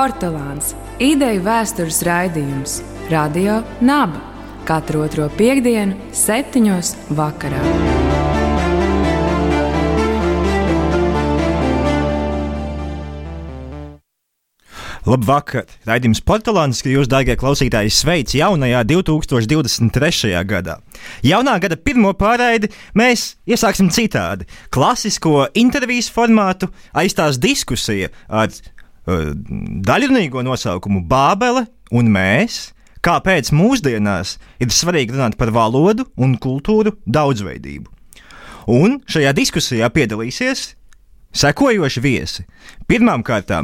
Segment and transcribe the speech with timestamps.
[0.00, 0.70] Portugāns-
[1.12, 2.78] ideju vēstures raidījums
[3.10, 4.22] Radio Naba
[4.64, 7.58] katru otro piekdienu, septiņos vakarā.
[15.04, 15.68] Labvakar!
[15.84, 20.32] Raidījums Portugāns, ka jūs, dārgie klausītāji, sveic jaunajā 2023.
[20.48, 20.80] gadā.
[21.20, 24.48] Jaunā gada pirmo pārraidi mēs iesāksim citādi.
[24.72, 28.48] Klasisko intervijas formātu aizstās diskusija ar
[29.06, 32.70] daļrunīgo nosaukumu Bābele un mēs.
[33.00, 37.88] Kāpēc mūsdienās ir svarīgi runāt par valodu un kultūru daudzveidību?
[38.68, 40.74] Un šajā diskusijā piedalīsies
[41.32, 42.44] sekojoši viesi.
[42.90, 43.54] Pirmkārt,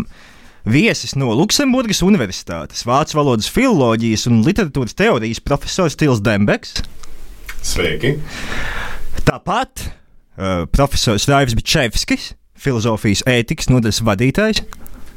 [0.66, 6.80] Viesis no Luksemburgas Universitātes, vācu valodas filozofijas un literatūras teorijas profesors Tils Dembeks.
[7.62, 8.16] Sveiki!
[9.23, 14.65] Tāpat uh, profesors Raivs Bičevskis, filozofijas ētikas nodaļas vadītājs.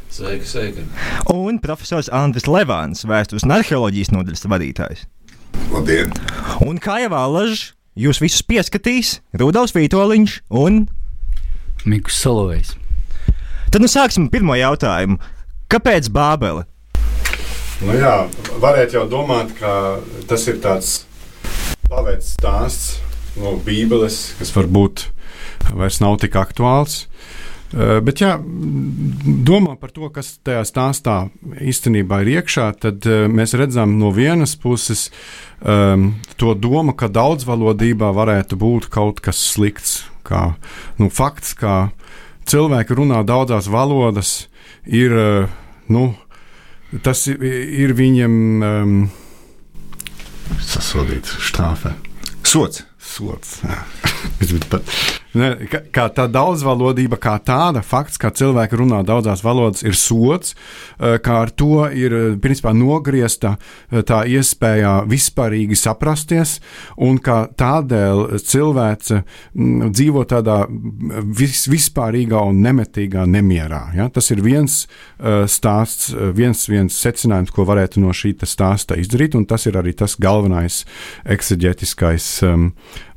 [0.10, 0.84] Sveiki, sveiki.
[1.30, 5.04] Un profesors Andris Levāns, vēstures un arheoloģijas nodaļas vadītājs.
[5.70, 6.10] Labdien!
[6.66, 10.88] Un kā jau Alažs, jūs visus pieskatīs Rudolf Vītoliņš un
[11.86, 12.74] Mikls Solovejs.
[13.70, 15.20] Tad nu sāksim pirmo jautājumu.
[15.70, 16.66] Kāpēc Bābele?
[17.86, 18.16] Nu jā,
[18.60, 21.04] varētu jau domāt, ka tas ir tāds
[21.86, 25.06] paveicis stāsts no Bībeles, kas varbūt
[25.78, 27.04] vairs nav tik aktuāls.
[27.70, 31.18] Uh, bet, ja domā par to, kas tajā stāstā
[31.62, 35.10] īstenībā ir iekšā, tad uh, mēs redzam no vienas puses
[35.62, 40.00] um, to domu, ka daudzvalodībā varētu būt kaut kas slikts.
[40.26, 40.56] Kā
[40.98, 41.92] nu, fakts, ka
[42.50, 44.50] cilvēki runā daudzās valodas,
[44.86, 45.14] ir,
[45.90, 46.04] nu,
[47.06, 47.42] tas ir,
[47.86, 49.00] ir viņam um,
[50.58, 51.96] sasodīts strāfē.
[52.44, 52.86] Sots.
[53.00, 53.60] Sots.
[55.38, 55.52] Ne,
[55.94, 60.56] kā tā daudzvalodība, kā tāda, fakts, ka cilvēki runā daudzās valodās, ir sots,
[60.98, 63.52] kā ar to ir principā nogriezta
[64.10, 66.56] tā iespēja vispārīgi saprasties,
[66.98, 69.20] un ka tādēļ cilvēce
[69.54, 70.64] dzīvo tādā
[71.38, 73.84] vis, vispārīgā un nemetīgā nemierā.
[74.00, 74.10] Ja?
[74.14, 74.82] Tas ir viens
[75.20, 80.18] stāsts, viens, viens secinājums, ko varētu no šī stāsta izdarīt, un tas ir arī tas
[80.18, 80.82] galvenais
[81.30, 82.70] ekseģetiskais um,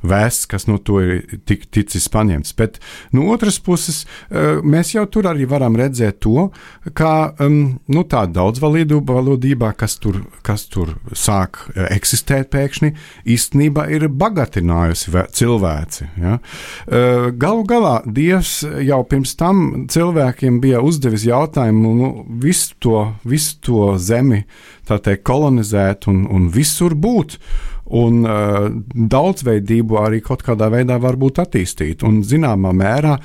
[0.05, 2.53] vēsts, kas no to ir tik, ticis paņemts.
[2.57, 2.79] Bet
[3.15, 6.49] no otras puses, eh, mēs jau tur arī varam redzēt to,
[6.93, 12.93] ka um, nu, tā daudzvalodība, kas tur, kas tur sāk eh, eksistēt pēkšņi,
[13.25, 16.09] īstenībā ir bagātinājusi cilvēci.
[16.21, 16.39] Ja?
[16.87, 23.59] Eh, galu galā Dievs jau pirms tam cilvēkiem bija uzdevis jautājumu, nu, visu to, visu
[23.63, 24.43] to zemi
[24.87, 27.37] teikt, kolonizēt un, un visur būt
[27.85, 32.05] un uh, daudzveidību arī kaut kādā veidā var būt attīstīt.
[32.07, 33.17] Un zināmā mērā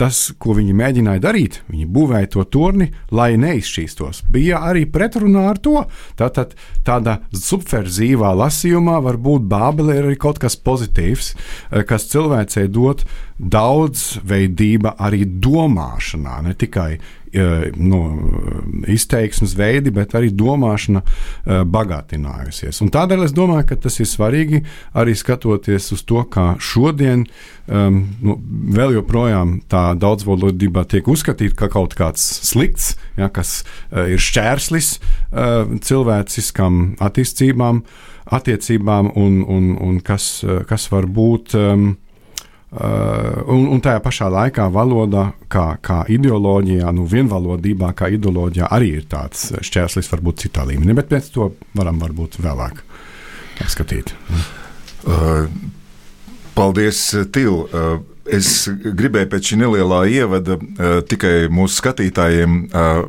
[0.00, 4.24] tas, ko viņi mēģināja darīt, viņi būvēja to torni, lai neizšķīstos.
[4.34, 5.84] Bija arī pretrunā ar to.
[6.18, 11.34] Tātad tādā subverzīvā lasījumā var būt Bābele arī kaut kas pozitīvs,
[11.88, 13.04] kas cilvēcei dod
[13.38, 16.90] daudzveidība arī domāšanā, ne tikai
[17.76, 18.00] nu,
[18.90, 22.80] izteiksmes veidi, bet arī domāšana eh, bagātinājusies.
[22.84, 24.62] Un tādēļ es domāju, ka tas ir svarīgi
[24.94, 27.24] arī skatoties uz to, kā šodien
[27.66, 28.38] um, nu,
[28.74, 34.94] vēl joprojām tā daudzvalodība tiek uzskatīta kā kaut kāds slikts, ja, kas uh, ir šķērslis
[34.98, 37.84] uh, cilvēciskām attīstībām,
[38.34, 41.58] attiecībām un, un, un kas, uh, kas var būt.
[41.58, 41.92] Um,
[42.74, 48.88] Uh, un, un tajā pašā laikā valoda, kā, kā ideoloģijā, nu, vienvalodībā, kā ideoloģijā, arī
[48.98, 52.80] ir tāds šķērslis, varbūt citā līmenī, bet mēs to varam varbūt vēlāk
[53.62, 54.10] apskatīt.
[55.06, 55.46] Uh,
[56.58, 57.60] paldies, Til!
[57.70, 63.04] Uh, es gribēju pēc šī nelielā ievada uh, tikai mūsu skatītājiem uh,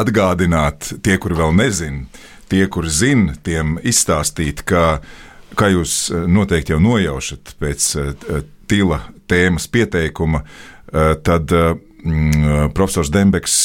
[0.00, 5.22] atgādināt, tie, kuri vēl nezina, tie, kuri zina, tiem izstāstīt, ka uh,
[5.58, 13.12] kā jūs eh, noteikti jau nojaušat pēc eh, Tila tēmas pieteikuma, eh, tad mm, profesors
[13.12, 13.58] Dembeks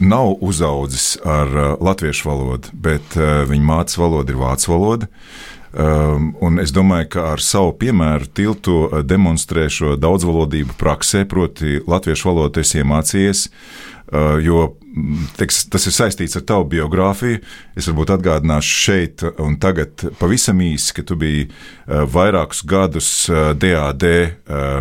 [0.00, 1.48] nav uzaudzis ar
[1.82, 5.08] latviešu valodu, bet viņa mācības valoda ir vācu valoda.
[5.70, 12.30] Um, un es domāju, ka ar savu piemēru tiltu demonstrē šo daudzvalodību praksē, proti, latviešu
[12.30, 13.90] valodu es iemācījies, uh,
[14.42, 14.64] jo
[15.38, 17.40] teiks, tas ir saistīts ar tavu biogrāfiju.
[17.78, 24.06] Es varbūt atgādināšu šeit un tagad pavisam īsi, ka tu biji uh, vairākus gadus DAD
[24.06, 24.80] uh,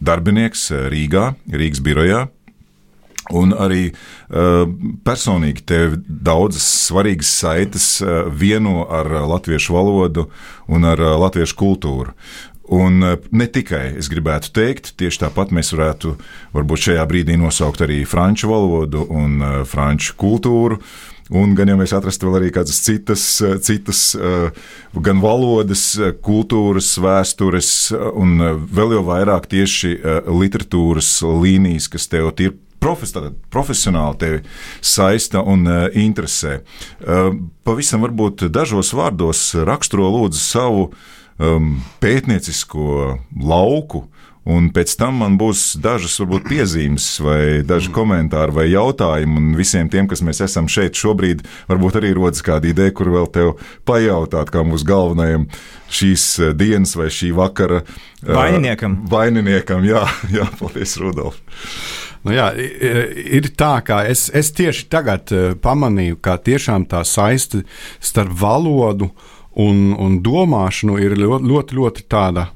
[0.00, 2.26] darbinieks Rīgā, Rīgas birojā.
[3.34, 4.68] Un arī uh,
[5.06, 10.28] personīgi tev daudzas svarīgas saites uh, vieno ar latviešu valodu
[10.70, 12.14] un ar uh, latviešu kultūru.
[12.68, 16.16] Un eh, ne tikai es gribētu teikt, tieši tāpat mēs varētu
[16.56, 20.80] varbūt šajā brīdī nosaukt arī franču valodu un uh, franču kultūru.
[21.36, 24.02] Un gan jau mēs atrastu vēl arī kādas citas, eh, citas
[24.94, 25.88] gan valodas,
[26.22, 27.70] kultūras, vēstures,
[28.14, 29.96] un vēl jau vairāk tieši
[30.26, 33.14] literatūras līnijas, kas tev ir profes,
[33.50, 34.40] profesionāli tevi
[34.78, 35.66] saista un
[35.98, 36.60] interesē.
[37.66, 40.88] Pavisam varbūt dažos vārdos raksturo lūdzu savu
[41.38, 44.06] um, pētniecisko lauku.
[44.46, 49.40] Un pēc tam man būs dažas, varbūt, piezīmes, vai daži komentāri, vai jautājumi.
[49.40, 53.26] Un visiem tiem, kas mēs esam šeit šobrīd, varbūt arī rodas kāda ideja, kur vēl
[53.34, 53.48] te
[53.90, 55.48] pajautāt, kā mūsu galvenajam
[55.90, 59.00] šīs uh, dienas vai šī vakara uh, vaininiekam.
[59.10, 60.06] Vaininiekam, jā,
[60.38, 61.42] jā paldies, Rudolf.
[62.26, 67.66] Nu jā, ir tā, ka es, es tieši tagad uh, pamanīju, ka tiešām tā saiste
[67.98, 72.48] starp valodu un un, un domāšanu ir ļoti, ļoti, ļoti tāda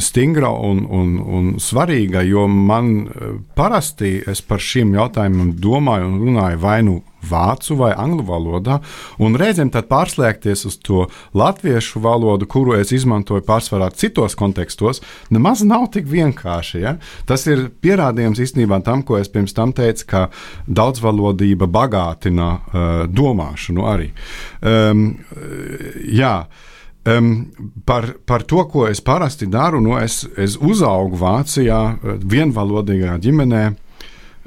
[0.00, 6.18] stingra un, un, un svarīga, jo man uh, parasti es par šiem jautājumiem domāju un
[6.22, 6.98] runāju vai nu
[7.28, 8.78] vācu vai angļu valodā,
[9.20, 15.02] un reizēm tad pārslēgties uz to latviešu valodu, kuru es izmantoju pārsvarā citos kontekstos,
[15.34, 16.80] nemaz nav tik vienkārši.
[16.84, 16.94] Ja?
[17.28, 20.24] Tas ir pierādījums īstenībā tam, ko es pirms tam teicu, ka
[20.66, 24.10] daudzvalodība bagātina uh, domāšanu arī.
[24.62, 25.10] Um,
[26.06, 26.34] jā.
[27.08, 27.28] Um,
[27.86, 33.66] par, par to, ko es parasti daru, nu es, es uzaugu Vācijā, vienvalodīgā ģimenē.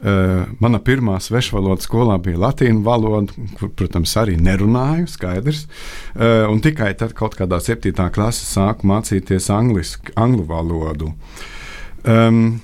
[0.02, 5.68] Uh, mana pirmā svešvaloda skolā bija latīņu valoda, kur, protams, arī nerunāju, skaidrs.
[6.16, 11.12] Uh, un tikai tad, kaut kādā septītā klasē, sāku mācīties angliski, angļu valodu.
[12.02, 12.62] Um,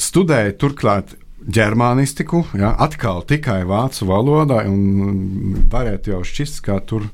[0.00, 1.12] studēju turklāt
[1.44, 7.04] ģermānistiku, ja, atkal tikai vācu valodā, un varētu jau šķist, ka tur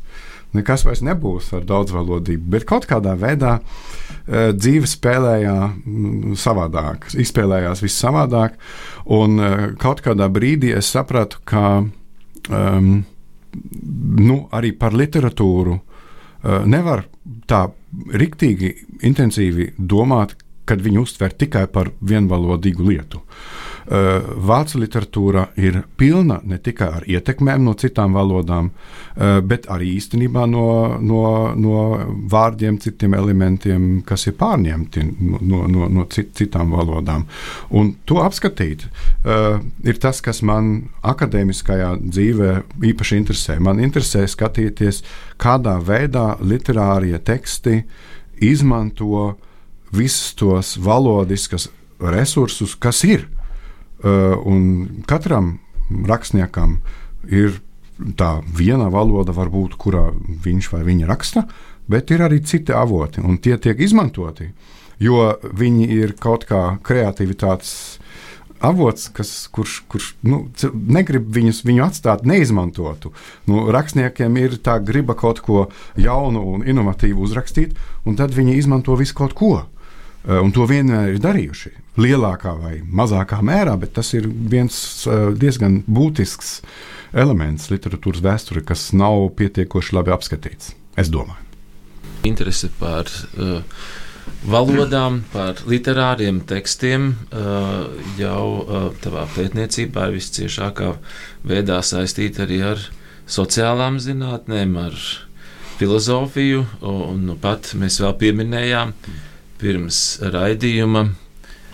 [0.54, 2.50] nekas vairs nebūs ar daudzvalodību.
[2.54, 8.58] Bet kaut kādā veidā uh, dzīve spēlējā mm, savādāk, izspēlējās viss savādāk.
[9.14, 12.94] Un uh, kaut kādā brīdī es sapratu, ka um,
[14.20, 17.06] nu, arī par literatūru uh, nevar
[17.48, 17.66] tā
[18.14, 18.72] riktīgi,
[19.06, 20.34] intensīvi domāt,
[20.64, 23.20] kad viņi uztver tikai par vienvalodīgu lietu.
[23.20, 28.70] Eh, vācu literatūra ir pilna ne tikai ar ietekmēm no citām valodām,
[29.44, 30.68] bet arī īstenībā no,
[31.00, 31.82] no, no
[32.32, 35.04] vārdiem, citiem elementiem, kas ir pārņemti
[35.40, 37.26] no, no, no cit, citām valodām.
[37.76, 38.86] Un to apskatīt
[39.84, 42.50] ir tas, kas man akadēmiskajā dzīvē
[42.92, 43.58] īpaši interesē.
[43.60, 45.02] Man interesē skatīties,
[45.40, 47.82] kādā veidā literārie teksti
[48.44, 49.34] izmanto
[49.94, 51.68] visus tos valodiskas
[52.00, 53.28] resursus, kas ir
[54.04, 54.64] un
[55.08, 55.58] katram
[56.08, 56.78] rakstniekam
[57.30, 57.60] ir
[58.18, 60.08] tā viena valoda, varbūt, kurā
[60.44, 61.44] viņš vai viņa raksta,
[61.88, 64.50] bet ir arī citi avoti, un tie tiek izmantoti,
[65.02, 68.00] jo viņi ir kaut kā kreativitātes
[68.64, 73.12] avots, kas, kurš, kurš nu, negrib viņus, viņu atstāt neizmantotu.
[73.50, 75.66] Nu, rakstniekiem ir tā griba kaut ko
[76.00, 77.76] jaunu un inovatīvu uzrakstīt,
[78.08, 79.54] un tad viņi izmanto visu kaut ko.
[79.60, 81.74] Eh, un to vienmēr ir darījuši.
[81.94, 84.76] Lielākā vai mazākā mērā, bet tas ir viens
[85.06, 86.56] eh, diezgan būtisks
[87.14, 90.72] elements literatūras vēsturē, kas nav pietiekoši labi apskatīts.
[90.98, 91.38] Es domāju.
[92.26, 93.60] Interese par uh,
[94.48, 97.86] valodām, par literāriem tekstiem uh,
[98.18, 100.90] jau uh, tavā pētniecībā ir visciešākā
[101.46, 102.86] veidā saistīta arī ar
[103.30, 104.96] sociālām zinātnēm, ar
[105.78, 108.94] filozofiju, un nu pat mēs vēl pieminējām.
[109.60, 110.00] Pirms
[110.34, 111.06] raidījuma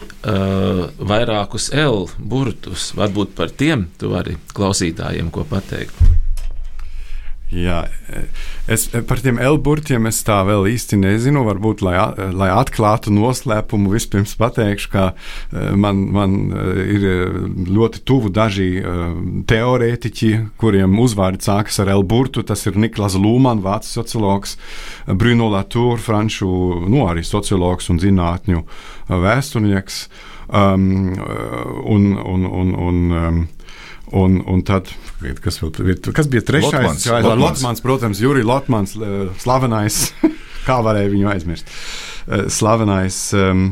[0.02, 2.90] uh, vairākus L burtus.
[2.98, 6.19] Varbūt par tiem tu vari klausītājiem ko pateikt.
[7.50, 7.80] Jā,
[8.70, 11.42] es par tiem L-burtiem es tā vēl īsti nezinu.
[11.48, 11.96] Varbūt, lai,
[12.30, 17.08] lai atklātu noslēpumu, vispirms pateikšu, ka eh, man, man eh, ir
[17.66, 18.68] ļoti tuvu daži
[19.50, 20.30] teorētiķi,
[20.62, 22.46] kuriem uzvārdi sākas ar L-burtu.
[22.46, 24.54] Tas ir Niklas Lūmans, vācu sociologs,
[25.10, 26.50] Bruno Latour, franču
[26.86, 28.62] nu, arī sociologs un zinātņu
[29.10, 30.04] vēsturnieks.
[30.50, 31.14] Um,
[31.86, 33.36] un, un, un, un, um,
[34.16, 34.88] Un, un tad,
[35.42, 36.72] kas, kas bija trešais?
[36.74, 37.42] Lotmans, Jā, Lotmans.
[37.44, 38.96] Lotmans, protams, Jurijs Lotmans,
[39.42, 40.00] slavenais.
[40.66, 41.70] kā varēja viņu aizmirst?
[42.52, 43.22] Slavenais.
[43.38, 43.70] Um,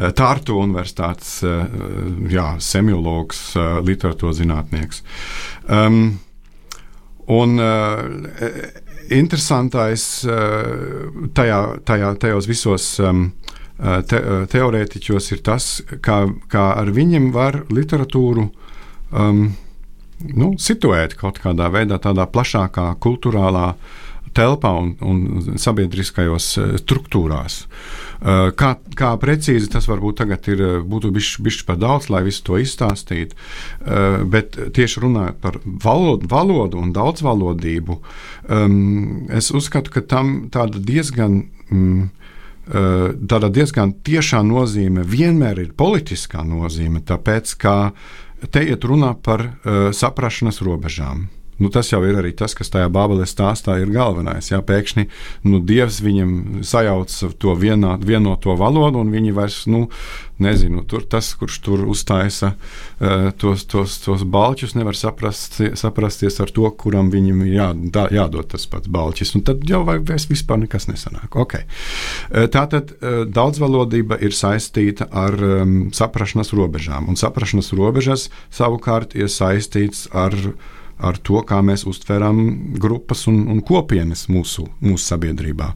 [0.00, 1.40] Tārtu Universitātes
[2.30, 3.40] jā, semiologs,
[3.84, 5.02] literatūras zinātnieks.
[5.68, 6.20] Um,
[7.28, 8.06] un uh,
[9.12, 13.26] interesantais uh, tajā, tajā, tajos visos um,
[14.08, 14.22] te,
[14.54, 15.68] teorētiķos ir tas,
[16.00, 18.46] kā, kā ar viņiem var literatūru
[19.10, 19.50] um,
[20.28, 23.74] nu, situēt kaut kādā veidā, tādā plašākā kultūrālā
[24.36, 27.64] telpā un, un sabiedriskajos eh, struktūrās.
[28.20, 32.58] Uh, kā, kā precīzi tas varbūt tagad ir, būtu bijis par daudz, lai visu to
[32.60, 33.34] izstāstītu.
[33.80, 38.00] Uh, bet tieši runājot par valodu, valodu un daudzvalodību,
[39.36, 41.44] es uzskatu, ka tam tāda diezgan.
[41.72, 42.08] Mm,
[42.70, 47.72] Tāda diezgan tiešā nozīme vienmēr ir politiskā nozīme, tāpēc ka
[48.50, 51.28] te iet runa par uh, saprašanas robežām.
[51.60, 54.48] Nu, tas jau ir arī tas, kas tajā Bābeles stāstā ir galvenais.
[54.48, 55.06] Jā, pēkšņi
[55.44, 59.86] nu, Dievs viņam sajauc to vienā, vienoto valodu, un viņi vairs, nu,
[60.40, 66.52] nezinu, tur tas, kurš tur uztaisa uh, tos, tos, tos balķus, nevar saprast, saprasties ar
[66.56, 69.34] to, kuram viņam jā, tā, jādod tas pats balķis.
[69.36, 71.36] Un tad jau vairs vispār nekas nesanāk.
[71.44, 71.68] Okay.
[72.30, 79.28] Uh, Tātad uh, daudzvalodība ir saistīta ar um, saprašanas robežām, un saprašanas robežas savukārt ir
[79.28, 80.36] saistīts ar
[81.00, 82.40] ar to, kā mēs uztveram
[82.80, 85.70] grupas un, un kopienas mūsu, mūsu sabiedrībā.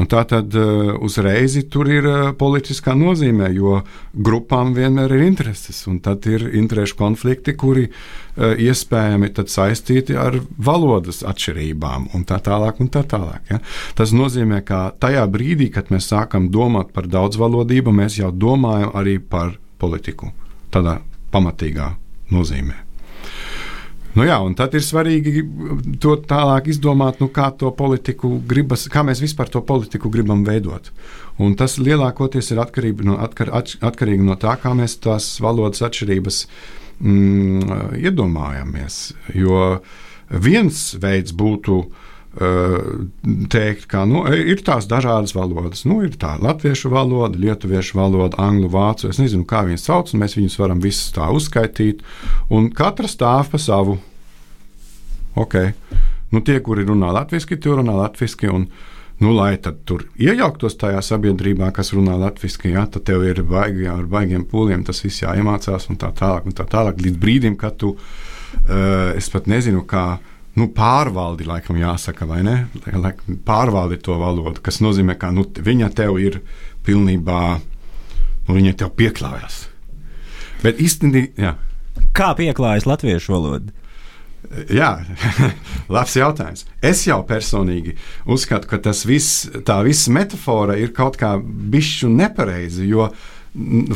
[0.00, 3.80] Un tā tad uh, uzreiz tur ir uh, politiskā nozīmē, jo
[4.12, 11.22] grupām vienmēr ir intereses, un tad ir interešu konflikti, kuri uh, iespējami saistīti ar valodas
[11.26, 12.80] atšķirībām un tā tālāk.
[12.82, 13.60] Un tā tālāk ja?
[13.98, 19.18] Tas nozīmē, ka tajā brīdī, kad mēs sākam domāt par daudzvalodību, mēs jau domājam arī
[19.20, 20.32] par politiku
[20.72, 20.98] tādā
[21.32, 21.92] pamatīgā
[22.32, 22.85] nozīmē.
[24.16, 25.42] Nu jā, un tad ir svarīgi
[26.00, 27.50] to tālāk izdomāt, nu, kā
[28.48, 30.88] gribas, kā mēs vispār to politiku gribam veidot.
[31.42, 36.40] Un tas lielākoties ir atkarīgi no, atkar, atkarīgi no tā, kā mēs tās valodas atšķirības
[37.04, 39.00] mm, iedomājamies.
[39.36, 39.82] Jo
[40.32, 42.05] viens veids būtu uh,
[42.36, 45.86] teikt, ka nu, ir tās dažādas valodas.
[45.88, 49.08] Nu, ir tā latviešu valoda, lietuviešu valoda, angļu, vācu.
[49.08, 52.04] Es nezinu, kā viņas sauc, un mēs viņus varam visus tā uzskaitīt.
[52.52, 53.96] Un katra stāv pa savu.
[55.36, 55.72] Okay.
[56.32, 58.60] Nu, tie, kuri runā latviešu, tie runā latviešu.
[59.16, 63.86] Nu, lai tad tur iejauktos tajā sabiedrībā, kas runā latviešu, ja, tad tev ir baigi,
[63.88, 66.44] ar baigiem pūliem tas viss jāiemācās un tā tālāk.
[66.44, 70.18] Un tā tālāk līdz brīdim, kad tu, uh, es pat nezinu, kā
[70.56, 72.56] nu, pārvaldi, laikam, jāsaka, vai ne?
[72.92, 73.12] Lai,
[73.46, 76.40] pārvaldi to valodu, kas nozīmē, ka nu, viņa tev ir
[76.86, 77.40] pilnībā,
[78.48, 79.66] nu, viņa tev pieklājas.
[80.62, 81.56] Bet īstenībā,
[82.16, 83.74] kā pieklājas latviešu valoda?
[84.70, 84.90] Jā,
[85.94, 86.66] labs jautājums.
[86.84, 87.96] Es jau personīgi
[88.30, 93.10] uzskatu, ka tas viss, tā visa metāfora ir kaut kā bišķi nepareizi, jo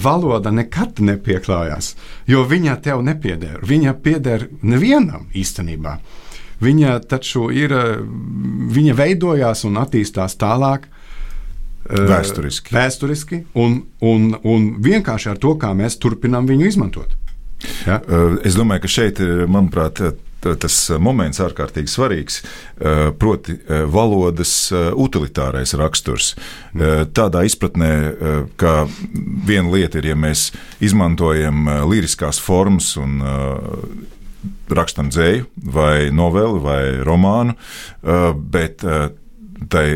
[0.01, 1.95] valoda nekad nepieklājās,
[2.31, 3.61] jo viņa tev nepieder.
[3.67, 5.99] Viņa pieder nevienam īstenībā.
[6.61, 7.73] Viņa taču ir,
[8.75, 10.89] viņa veidojās un attīstās tālāk.
[11.89, 12.75] Eh, vēsturiski.
[12.77, 17.17] Vēsturiski un, un, un vienkārši ar to, kā mēs turpinām viņu izmantot.
[17.87, 18.01] Ja?
[18.01, 20.03] Eh, es domāju, ka šeit, manuprāt,
[20.41, 23.57] tas moments ārkārtīgi svarīgs, eh, proti,
[23.89, 24.53] valodas
[24.93, 26.35] utilitārais raksturs.
[27.17, 27.91] Tādā izpratnē,
[28.61, 28.87] ka
[29.49, 30.51] viena lieta ir, ja mēs
[30.85, 33.21] izmantojam liriskās formas un
[34.71, 37.57] rakstam dzēju, vai noveli, vai romānu,
[38.53, 38.85] bet
[39.71, 39.87] tai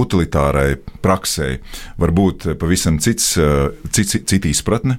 [0.00, 1.50] utilitārai praksē
[2.00, 3.34] var būt pavisam cits,
[3.92, 4.96] cits, cita izpratne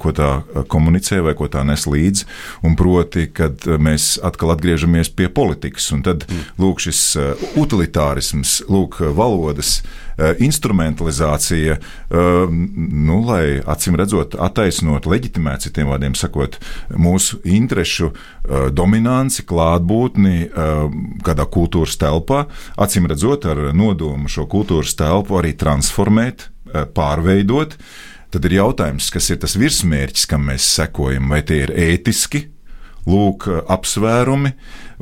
[0.00, 2.26] ko tā eh, komunicē vai ko tā nes līdzi.
[2.80, 6.54] Proti, kad eh, mēs atkal atgriežamies pie politikas, un tad mm.
[6.60, 7.00] lūk, šis
[7.60, 9.80] utilitārisms, lūk, valodas
[10.20, 11.78] instrumentalizācija,
[12.10, 16.58] nu, lai acīm redzot, attaisnot, leģitimēt, citiem vārdiem sakot,
[16.92, 18.10] mūsu interešu
[18.76, 20.50] dominanci, klātbūtni
[21.24, 22.42] kādā kultūras telpā,
[22.76, 26.50] acīm redzot, ar nodomu šo kultūras telpu arī transformēt,
[26.96, 27.78] pārveidot.
[28.30, 32.44] Tad ir jautājums, kas ir tas virsmērķis, kam mēs sekojam, vai tie ir ētiski,
[33.10, 34.52] lūk, apsvērumi,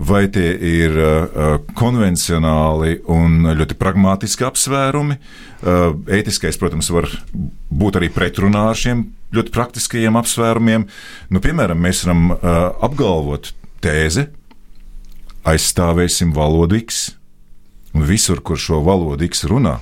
[0.08, 5.18] vai tie ir uh, konvencionāli un ļoti pragmatiski apsvērumi.
[5.18, 7.10] Uh, ētiskais, protams, var
[7.68, 9.04] būt arī pretrunā ar šiem
[9.34, 10.88] ļoti praktiskajiem apsvērumiem.
[11.28, 12.40] Nu, piemēram, mēs varam uh,
[12.86, 13.52] apgalvot
[13.84, 14.28] tēzi,
[15.48, 17.10] aizstāvēsim valodu X,
[17.92, 19.78] un visur, kur šo valodu X runā,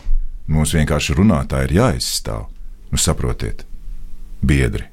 [0.51, 2.51] mums vienkārši runātāji ir jāizstāv.
[2.91, 3.67] Nu, saprotiet,
[4.43, 4.87] biedri.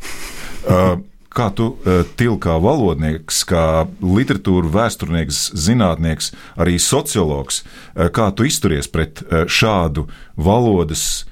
[0.60, 0.98] Uh,
[1.32, 8.90] kā tu, uh, Tilkā valodnieks, kā literatūra vēsturnieks, zinātnieks, arī sociologs, uh, kā tu izturies
[8.92, 10.04] pret šādu
[10.36, 11.24] valodas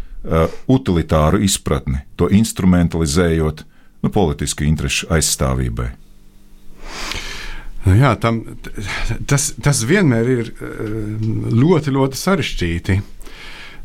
[0.64, 3.60] utilitāru izpratni, to instrumentalizējot
[4.02, 5.90] nu, politisku interesu aizstāvībai?
[7.84, 8.40] Nu jā, tam,
[9.28, 10.50] tas, tas vienmēr ir
[11.52, 12.98] ļoti, ļoti sarežģīti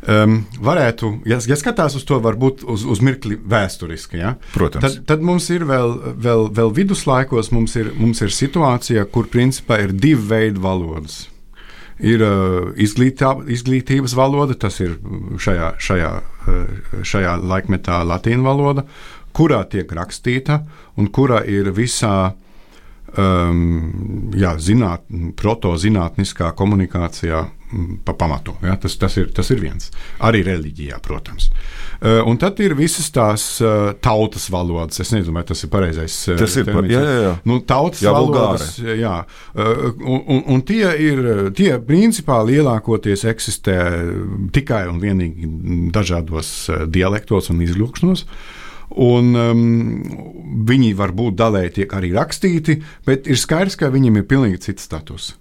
[0.08, 4.84] um, varētu, ja, ja skatās uz to, varbūt uz, uz mirkli vēsturiski, ja, Protams.
[4.84, 9.82] tad, tad mums ir vēl, vēl, vēl viduslaikos, mums ir, mums ir situācija, kur principā
[9.84, 11.24] ir divi veidi valodas.
[12.02, 14.96] ir uh, izglītā, izglītības valoda, tas ir
[15.38, 18.82] šajā, šajā, uh, šajā laikmetā latīņu valoda,
[19.34, 20.60] kurā tiek rakstīta
[20.98, 22.34] un kurā ir visā
[23.18, 25.04] um, jā, zināt,
[25.40, 27.44] protozinātniskā komunikācijā
[28.06, 28.52] pa pamatu.
[28.62, 28.76] Ja?
[28.78, 29.88] Tas, tas, ir, tas ir viens.
[30.22, 31.48] Arī reliģijā, protams.
[31.98, 35.00] Uh, un tad ir visas tās uh, tautas valodas.
[35.02, 36.14] Es nezinu, vai tas ir pareizais.
[36.30, 37.32] Uh, Tas ir par- jā, jā, jā.
[37.48, 38.76] Nu, tautas Jā, valodas.
[38.78, 39.16] Jā,
[39.54, 41.18] Uh, un, un, un tie ir,
[41.54, 43.76] tie principā lielākoties eksistē
[44.54, 45.46] tikai un vienīgi
[45.94, 48.24] dažādos uh, dialektos un izlūkšanos.
[48.94, 49.62] Un, um,
[50.68, 54.86] viņi var būt daļēji tiek arī rakstīti, bet ir skaidrs, ka viņiem ir pilnīgi cits
[54.86, 55.32] status.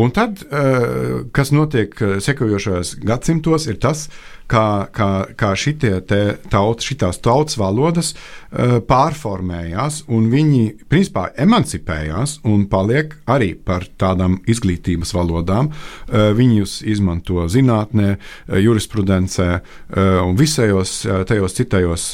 [0.00, 4.06] Un tad, uh, kas notiek uh, sekojošajos gadsimtos, ir tas,
[4.50, 5.08] kā, kā,
[5.38, 13.14] kā šitie te taut, šitās tautas valodas uh, pārformējās, un viņi principā emancipējās un paliek
[13.30, 15.70] arī par tādām izglītības valodām.
[15.72, 19.48] Uh, viņus izmanto zinātnē, uh, jurisprudencē
[19.94, 22.04] un visajos uh, tajos citajos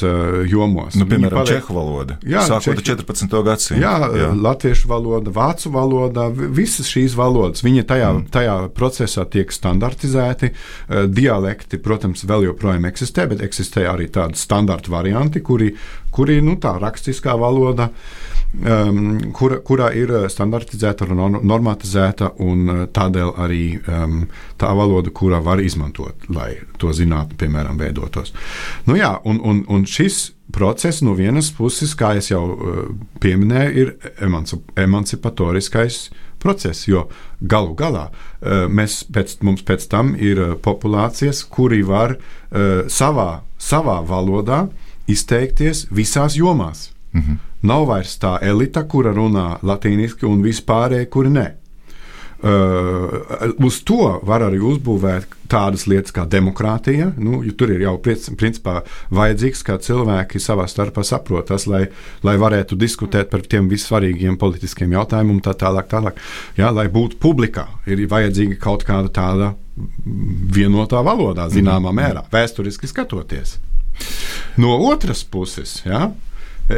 [0.49, 0.95] jomos.
[0.95, 2.17] Nu, Viņi piemēram, paliek- čehu valoda.
[2.27, 3.43] Jā, Sākot ar čehi- 14.
[3.45, 3.81] gadsimtu.
[3.81, 4.29] Jā, jā.
[4.41, 8.25] latviešu valoda, vācu valoda, vi- visas šīs valodas, viņa tajā, mm.
[8.33, 10.51] tajā procesā tiek standartizēti.
[10.51, 15.71] Eh, Dialekti, protams, vēl joprojām eksistē, bet eksistē arī tādi standarta varianti, kuri,
[16.13, 17.89] kuri nu, tā rakstiskā valoda,
[18.61, 24.25] um, kura, kurā ir eh, standartizēta un norm- normatizēta, un eh, tādēļ arī um,
[24.61, 28.33] tā valoda, kurā var izmantot, lai to zinātu, piemēram, veidotos.
[28.87, 32.83] Nu, jā, un, un, un šis process no vienas puses, kā jau uh,
[33.23, 33.95] pieminēju, ir
[34.27, 36.09] emanci- emancipatoriskais
[36.41, 37.07] process, jo
[37.41, 43.43] galu galā uh, mēs pēc, mums pēc tam ir uh, populācijas, kuri var uh, savā,
[43.61, 44.65] savā valodā
[45.11, 46.89] izteikties visās jomās.
[47.13, 47.39] Mhm.
[47.61, 51.47] Nav vairs tā elita, kura runā latīniski, un vispārējie, kuri ne.
[52.41, 57.11] Uh, uz to var arī uzbūvēt tādas lietas kā demokrātija.
[57.21, 58.79] Nu, tur ir jau principā
[59.13, 61.83] vajadzīgs, ka cilvēki savā starpā saprotas, lai,
[62.25, 65.89] lai varētu diskutēt par tiem vissvarīgiem politiskiem jautājumiem tā tālāk.
[65.91, 66.17] tālāk.
[66.57, 69.53] Jā, lai būtu publikā, ir vajadzīga kaut kāda tāda
[70.55, 73.59] vienotā valodā, zināmā mērā, vēsturiski skatoties.
[74.57, 76.09] No otras puses, ja,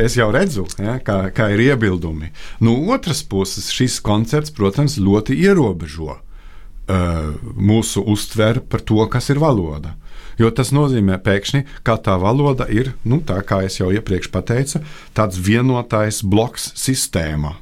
[0.03, 2.31] es jau redzu, ja, kā, kā ir iebildumi.
[2.63, 9.41] No otras puses, šis koncepts, protams, ļoti ierobežo uh, mūsu uztveri par to, kas ir
[9.43, 9.95] valoda.
[10.41, 14.81] Jo tas nozīmē, pēkšņi, ka tā valoda ir, nu, tā kā jau iepriekš teicu,
[15.13, 17.53] tāds vienotais bloks sistēmā.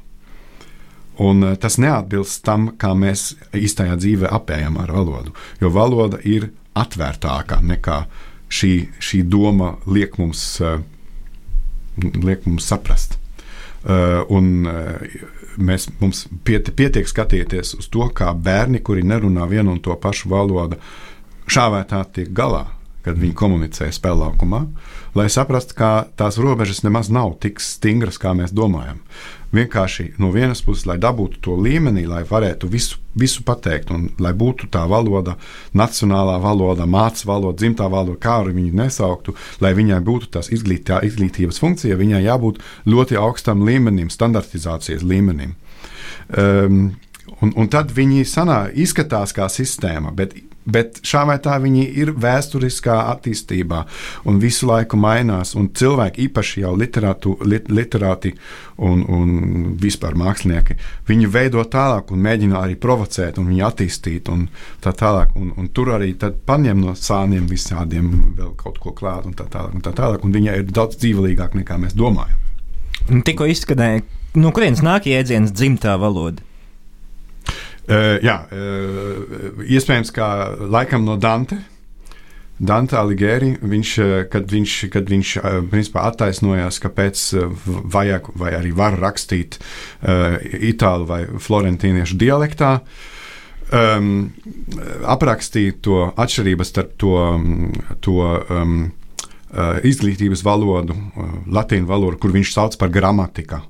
[1.20, 5.34] Un eh, tas neatbilst tam, kā mēs īstajā dzīvē apējam ar valodu.
[5.60, 8.04] Jo valoda ir atvērtāka nekā
[8.52, 10.80] šī, šī doma liek mums, eh,
[11.98, 13.18] liek mums saprast.
[13.82, 15.00] Uh, un uh,
[15.58, 20.30] mēs, mums piet, pietiek skatīties uz to, kā bērni, kuri nerunā vienu un to pašu
[20.32, 20.78] valodu,
[21.50, 22.68] šā vai tā tiek galā,
[23.02, 24.62] kad viņi komunicē spēlēkumā,
[25.18, 29.02] lai saprastu, ka tās robežas nemaz nav tik stingras, kā mēs domājam.
[29.52, 34.32] Vienkārši no vienas puses, lai dabūtu to līmenī, lai varētu visu, visu pateikt, un lai
[34.32, 35.34] būtu tā valoda,
[35.76, 41.02] nacionālā valoda, mācība valoda, dzimtā valoda, kā arī viņu nesauktu, lai viņai būtu tās izglītā,
[41.04, 45.52] izglītības funkcija, viņai jābūt ļoti augstam līmenim, standartizācijas līmenim.
[46.32, 46.94] Um,
[47.44, 50.32] un, un tad viņi sanā, izskatās kā sistēma, bet,
[50.64, 53.82] bet šā vai tā viņi ir vēsturiskā attīstībā
[54.30, 55.54] un visu laiku mainās.
[55.82, 58.34] Cilvēki, īpaši jau literātu, lit, literāti
[58.82, 59.32] un, un
[59.80, 60.76] vispār mākslinieki,
[61.08, 64.46] viņi veido tālāk un mēģina arī provocēt un attīstīt un
[64.82, 65.34] tā tālāk.
[65.38, 69.74] Un, un tur arī paņem no sāniem visādiem vēl kaut ko klāt un tā tālāk.
[69.76, 72.38] Un tā tālāk un viņa ir daudz dzīvelīgāka nekā mēs domājam.
[73.26, 74.04] Tikko izskanēja,
[74.38, 76.44] no kurienes nāk jēdziens dzimtā valoda?
[77.82, 80.26] Uh, jā, uh, iespējams, ka
[80.70, 81.58] laikam no Dante.
[82.62, 88.52] Dante Alighieri, viņš, uh, kad viņš, kad viņš uh, principā, attaisnojās, kāpēc uh, vajag vai
[88.54, 90.38] arī var rakstīt uh,
[90.70, 92.76] itāļu vai florentīniešu dialektā,
[93.74, 94.30] um,
[95.10, 97.18] aprakstīja to atšķirības starp to,
[97.98, 98.78] to um,
[99.50, 103.64] uh, izglītības valodu, uh, latīņu valodu, kur viņš sauc par gramatika,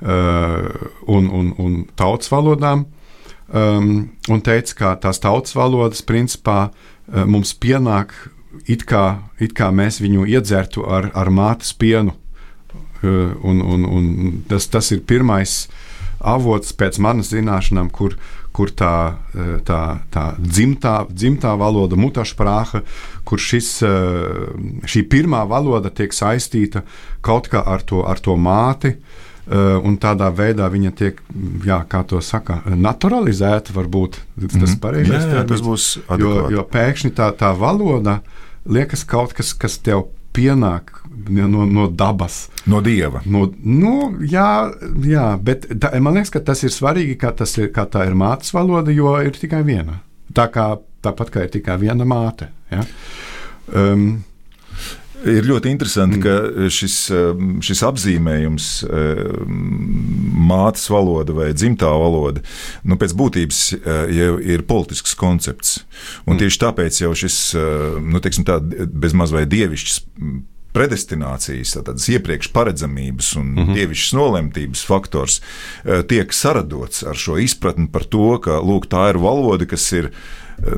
[0.00, 2.88] uh, un, un, un tautas valodām
[3.48, 8.14] um, un teica, ka tās tautas valodas principā uh, mums pienāk
[8.70, 12.14] it kā, it kā mēs viņu iedzertu ar, ar mātes pienu.
[13.04, 14.06] Uh, un, un, un
[14.48, 15.66] tas, tas ir pirmais
[16.24, 18.16] avots pēc manas zināšanām, kur,
[18.56, 18.94] kur tā,
[19.34, 19.82] uh, tā,
[20.14, 22.80] tā dzimtā, dzimtā valoda, mutašprāha,
[23.28, 24.54] kur šis, uh,
[24.88, 26.86] šī pirmā valoda tiek saistīta
[27.24, 28.94] kaut kā ar to, ar to māti.
[28.96, 29.20] Uh,
[29.84, 31.18] un tādā veidā viņa tiek,
[31.66, 33.74] jā, kā to saka, naturalizēta.
[33.76, 35.20] Varbūt tas ir pareizais Mhm.
[35.20, 35.48] Jā, jā, termins.
[35.50, 36.52] tas būs jo, adekvāti.
[36.52, 38.20] jo pēkšņi tā, tā valoda
[38.66, 40.90] liekas kaut kas, kas tev pienāk
[41.28, 42.48] no, no dabas.
[42.66, 43.20] No dieva.
[43.26, 44.72] Nu, nu, jā,
[45.04, 48.14] jā, bet tā, man liekas, ka tas ir svarīgi, ka, tas ir, ka tā ir
[48.18, 50.00] mātes valoda, jo ir tikai viena.
[50.34, 52.48] Tā kā, tāpat kā ir tikai viena māte.
[52.72, 52.82] Ja?
[53.72, 54.24] Um,
[55.24, 59.60] Ir ļoti interesanti, ka šis, um, šis apzīmējums, um,
[60.44, 62.42] mātes valoda vai dzimtā valoda,
[62.84, 63.60] nu, pēc būtības
[64.12, 65.78] jau ir politisks koncepts.
[66.28, 67.38] Un tieši tāpēc jau šis,
[68.04, 70.02] nu, teiksim tā, bezmaz vai dievišķs
[70.74, 73.74] predestinācijas, tādas iepriekš paredzamības un mm -hmm.
[73.78, 75.40] dievišķas nolemtības faktors
[76.10, 80.10] tiek saradots ar šo izpratni par to, ka lūk, tā ir valoda, kas ir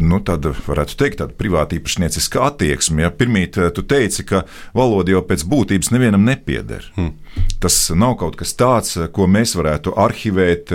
[0.00, 3.04] nu, tāda, varētu teikt, tāda privāta īpašnieciska attieksme.
[3.04, 4.44] Ja pirmīt tu teici, ka
[4.76, 6.90] valoda jau pēc būtības nevienam nepieder.
[6.96, 7.14] Hmm.
[7.60, 10.72] Tas nav kaut kas tāds, ko mēs varētu arhivēt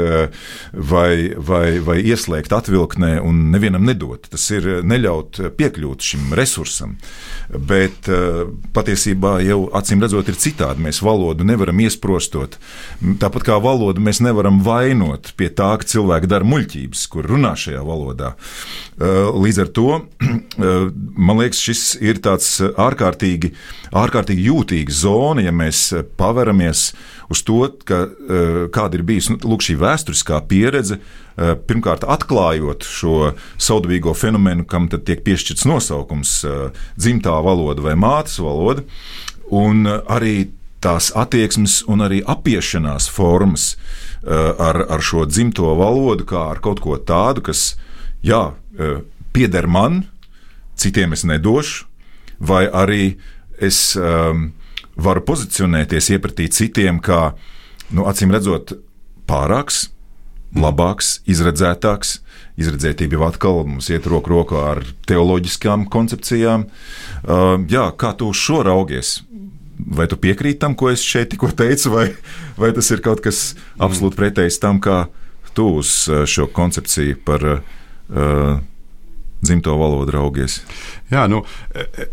[0.73, 4.27] vai, vai, vai ieslēgt atvilknē un nevienam nedot.
[4.31, 6.97] Tas ir neļaut piekļūt šim resursam.
[7.51, 8.09] Bet
[8.75, 10.85] patiesībā jau acīm redzot, ir citādi.
[10.85, 12.57] Mēs valodu nevaram iesprostot.
[13.21, 17.81] Tāpat kā valodu mēs nevaram vainot pie tā, ka cilvēki dara muļķības, kur runā šajā
[17.85, 18.35] valodā.
[18.99, 20.01] Līdz ar to
[21.27, 23.54] man liekas, šis ir tāds ārkārtīgi,
[23.97, 25.88] ārkārtīgi jūtīga zona, ja mēs
[26.19, 26.91] paveramies
[27.32, 28.04] uz to, ka,
[28.75, 30.99] kāda ir bijusi nu, lūk, šī vēsturiskā pieredze.
[31.39, 36.34] Pirmkārt, atklājot šo saudabīgo fenomenu, kam tiek piešķirts nosaukums
[36.99, 38.84] dzimtā valoda vai mātes valoda,
[39.47, 40.51] un arī
[40.84, 43.75] tās attieksmes un arī apiešanās formas
[44.25, 47.71] ar, ar šo dzimto valodu, kā ar kaut ko tādu, kas,
[48.25, 48.51] jā,
[49.34, 50.04] pieder man,
[50.76, 51.86] citiem es nedošu,
[52.41, 53.15] vai arī
[53.62, 54.50] es um,
[54.98, 57.34] varu pozicionēties iepratī citiem, kā,
[57.94, 58.74] nu, acīm redzot,
[59.30, 59.89] pārāks,
[60.58, 62.20] labāks, izredzētāks.
[62.60, 66.65] Izredzētība jau atkal mums iet roku rokā ar teoloģiskām koncepcijām.
[67.24, 69.22] Uh, jā, kā tu uz šo raugies?
[69.82, 72.10] Vai tu piekrīti tam, ko es šeit tikko teicu, vai,
[72.60, 75.06] vai tas ir kaut kas absolūti pretējs tam, kā
[75.58, 75.94] tu uz
[76.30, 78.60] šo koncepciju par uh,
[79.41, 80.62] dzimto valodu raugies?
[81.12, 81.43] Jā, nu,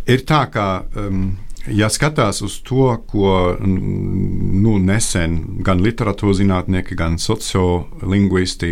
[0.06, 0.70] ir tā, ka.
[0.96, 1.28] Um,
[1.68, 5.34] Ja skatās uz to, ko nu, nesen
[5.66, 8.70] gan literatūras zinātnieki, gan sociolingvisti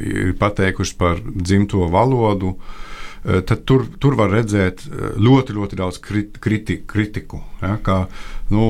[0.00, 2.54] ir pateikuši par dzimto valodu,
[3.22, 4.86] tad tur, tur var redzēt
[5.18, 7.42] ļoti, ļoti daudz kriti, kritiku.
[7.60, 7.98] Ja, kā,
[8.54, 8.64] nu,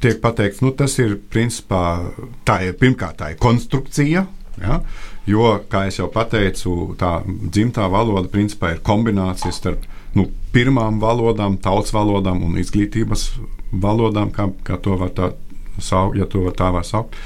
[0.00, 2.12] tiek pateikts, nu, tas ir principā
[2.48, 4.26] tā ir pirmkārt tā ir konstrukcija.
[4.62, 4.80] Ja,
[5.26, 11.94] jo, kā jau teicu, tā dzimtā valoda principā ir kombinācija starp nu, pirmām valodām, tautas
[11.94, 13.30] valodām un izglītības
[13.72, 15.32] valodām, kā, kā to var tā
[15.80, 17.16] saukt, ja to var tā var saukt.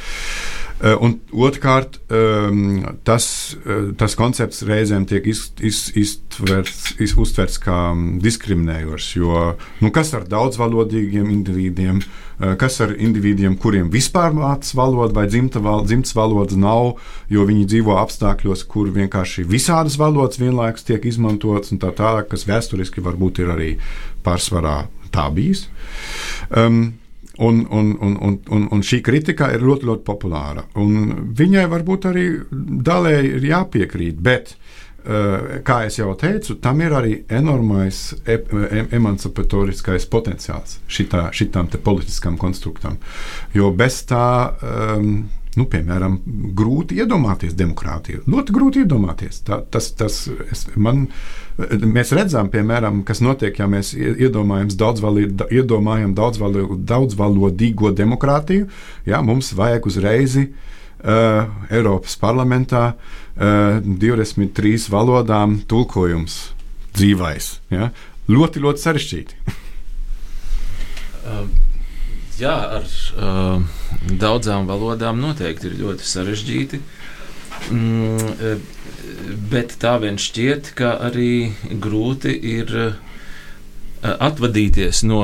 [0.77, 1.95] Un otrkārt,
[3.09, 3.27] tas,
[3.97, 7.79] tas koncepts reizēm tiek iz, iz, iztverts, iz, uztverts kā
[8.21, 9.07] diskriminējošs.
[9.17, 9.47] Jo
[9.81, 12.03] nu, kas ar daudzvalodīgiem individiem,
[12.61, 16.99] kas ar individiem, kuriem vispār mācās valoda vai dzimta val, dzimts valodas nav,
[17.33, 22.45] jo viņi dzīvo apstākļos, kur vienkārši visādas valodas vienlaikus tiek izmantotas un tā tālāk, kas
[22.51, 23.73] vēsturiski varbūt ir arī
[24.29, 24.83] pārsvarā
[25.17, 25.71] tā bijis.
[26.53, 26.99] Um,
[27.37, 28.14] Un, un, un,
[28.49, 30.62] un, un, šī kritika ir ļoti, ļoti populāra.
[30.81, 32.25] Un viņai varbūt arī
[32.88, 34.55] daļēji ir jāpiekrīt, bet,
[35.05, 38.38] uh, kā jau teicu, tam ir arī enormais e
[38.96, 42.96] emancipatoriskais potenciāls šitā, šitam politiskam konstruktam.
[43.53, 44.29] Jo bez tā.
[44.64, 46.19] Um, nu, piemēram,
[46.57, 48.25] grūti iedomāties demokrātiju.
[48.31, 49.40] Ļoti grūti iedomāties.
[49.47, 50.19] Tā, tas, tas,
[50.53, 51.07] es, man,
[51.57, 58.69] mēs redzam, piemēram, kas notiek, ja mēs iedomājam daudzvalodīgo, daudzvalodīgo demokrātiju.
[59.09, 60.49] Jā, mums vajag uzreiz uh,
[61.73, 66.40] Eiropas parlamentā uh, 23 valodām tulkojums
[66.97, 67.55] dzīvais.
[67.73, 67.90] Ja?
[68.29, 69.40] Ļoti, ļoti sarežģīti.
[71.33, 71.49] um.
[72.37, 72.85] Jā, ar
[73.16, 73.62] uh,
[74.21, 76.81] daudzām valodām noteikti ir ļoti sarežģīti.
[77.73, 78.63] Mm,
[79.51, 82.97] bet tā vien šķiet, ka arī grūti ir uh,
[84.03, 85.21] atvadīties no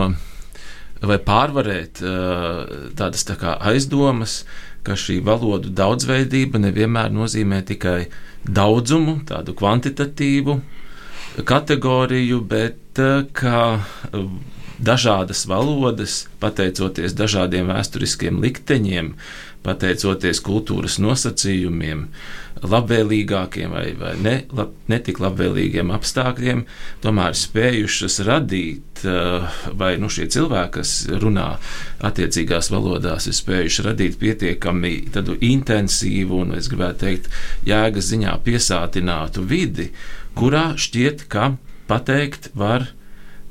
[1.02, 4.42] vai pārvarēt uh, tādas tā kā aizdomas,
[4.86, 8.06] ka šī valodu daudzveidība nevienmēr nozīmē tikai
[8.46, 10.58] daudzumu, tādu kvantitatīvu
[11.48, 13.02] kategoriju, bet
[13.38, 13.58] ka.
[14.82, 19.12] Dažādas valodas, pateicoties dažādiem vēsturiskiem likteņiem,
[19.62, 22.08] pateicoties kultūras nosacījumiem,
[22.62, 26.64] labvēlīgākiem vai, vai ne, lab, netik labvēlīgiem apstākļiem,
[27.02, 29.04] tomēr spējušas radīt,
[29.78, 31.46] vai nu, šie cilvēki, kas runā
[32.06, 34.94] attiecīgās valodās, ir spējuši radīt pietiekami
[35.52, 37.30] intensīvu un, es gribētu teikt,
[37.70, 39.92] jēgas ziņā piesātinātu vidi,
[40.38, 41.52] kurā šķiet, ka
[41.90, 42.90] pateikt var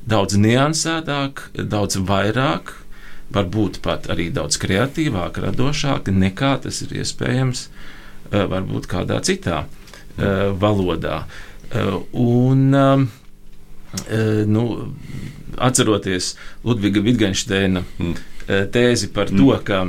[0.08, 2.74] daudz niansētāk, daudz vairāk,
[3.32, 10.50] varbūt pat arī daudz kreatīvāk, radošāk nekā tas ir iespējams eh, varbūt kādā citā eh,
[10.52, 11.24] valodā.
[11.72, 13.10] Eh, un,
[14.48, 14.64] nu,
[15.60, 16.30] atceroties
[16.64, 18.14] Ludviga Wittgensteina mm.
[18.72, 19.82] tēzi par to, ka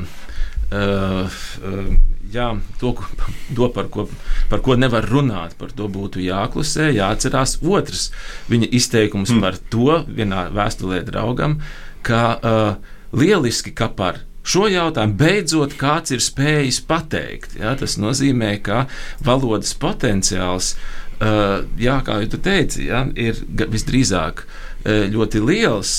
[2.33, 2.49] jā,
[2.81, 2.95] to,
[3.57, 4.07] to par, ko,
[4.51, 8.11] par ko nevar runāt, par to būtu jāklusē, jāatcerās otrs
[8.53, 9.45] viņa izteikums mm.
[9.45, 11.61] par to vienā vēstulē draugam,
[12.07, 17.57] ka uh, lieliski, ka par šo jautājumu beidzot kāds ir spējis pateikt.
[17.61, 17.77] Ja?
[17.79, 18.87] Tas nozīmē, ka
[19.25, 20.75] valodas potenciāls,
[21.21, 25.95] uh, jā, kā jau teici, ja, ir visdrīzāk uh, ļoti liels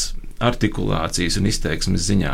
[0.49, 2.34] artikulācijas un izteiksmes ziņā.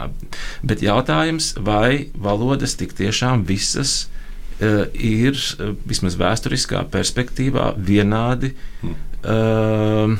[0.65, 8.54] Bet jautājums, vai valodas tik tiešām visas uh, ir uh, vismaz vēsturiskā perspektīvā vienādi.
[8.84, 10.15] Uh,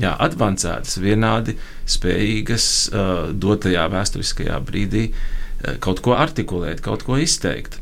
[0.00, 1.56] jā, advancētas, vienādi
[1.90, 7.78] spējīgas uh, dotajā vēsturiskajā brīdī uh, kaut ko artikulēt, kaut ko izteikt.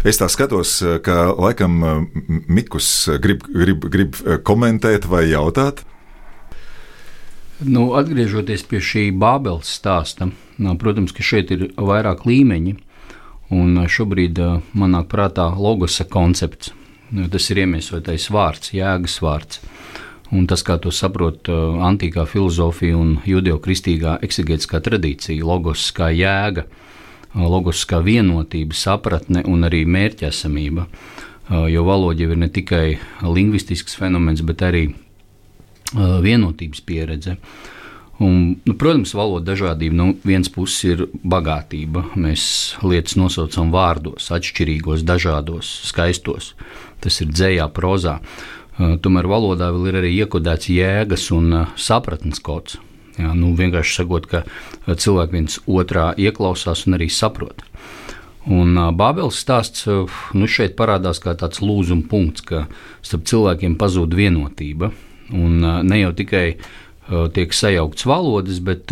[0.00, 1.74] Es tā skatos, ka laikam
[2.48, 2.88] Mikls
[3.20, 4.16] grib, grib, grib
[4.48, 5.82] komentēt vai jautāt.
[7.60, 10.30] Nu, atgriežoties pie šī Bābeles stāsta,
[10.80, 12.72] protams, ka šeit ir vairāk līmeņi.
[13.52, 14.38] Un šobrīd
[14.72, 16.70] man nāk prātā logosa koncepts.
[17.10, 19.60] Tas ir iemiesotais vārds, jēgas vārds.
[20.32, 26.64] Un tas, kā to saprot antīkā filozofija un judeokristīgā eksegētiskā tradīcija, logos kā jēga,
[27.34, 30.86] logos kā vienotība, sapratne un arī mērķesamība.
[31.68, 32.86] Jo valoda jau ir ne tikai
[33.26, 34.84] lingvistisks fenomens, bet arī
[35.94, 37.36] vienotības pieredze.
[38.20, 42.04] Un, nu, protams, valoda dažādība no nu, vienas puses ir bagātība.
[42.20, 42.42] Mēs
[42.84, 46.52] lietas nosaucam vārdos, atšķirīgos, dažādos, skaistos.
[47.00, 48.18] Tas ir dzējā, prozā.
[48.76, 52.76] Tomēr valodā vēl ir arī iekodēts jēgas un sapratnes kods.
[53.16, 54.44] Jā, nu, vienkārši sakot, ka
[54.86, 57.64] cilvēki viens otrā ieklausās un arī saprot.
[58.48, 62.66] Un Bābeles stāsts nu, šeit parādās kā tāds lūzuma punkts, ka
[63.00, 64.92] starp cilvēkiem pazūd vienotība
[65.30, 66.46] Un ne jau tikai
[67.34, 68.90] tiek sajauktas valodas, bet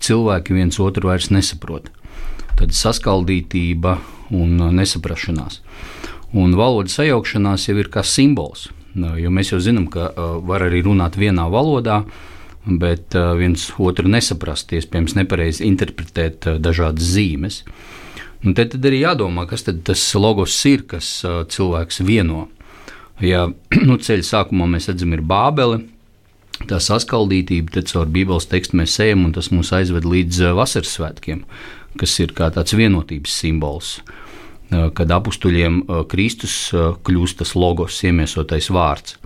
[0.00, 1.90] cilvēki viens otru vairs nesaprot.
[2.58, 3.96] Tad saskaldītība
[4.36, 5.60] un nesaprašanās.
[6.36, 8.68] Un valodas sajaukšanās jau ir kā simbols.
[8.94, 10.10] Jo mēs jau zinām, ka
[10.46, 12.02] var arī runāt vienā valodā,
[12.66, 17.62] bet viens otru nesaprast, iespējams, nepareizi interpretēt dažādas zīmes.
[18.44, 22.48] Un te tad arī jādomā, kas tad tas logos ir, kas cilvēks vieno.
[23.20, 23.46] Ja
[23.88, 25.82] nu, ceļa sākumā mēs redzam, ir Bābele,
[26.68, 30.96] tā saskaldītība, tad caur Bībeles tekstu mēs ejam, un tas mūs aizved līdz eh, vasaras
[30.98, 31.44] svētkiem,
[32.00, 33.94] kas ir kā tāds vienotības simbols.
[34.00, 39.16] Eh, kad apstuļiem eh, Kristus kļūst tas logos, iemiesotais vārds.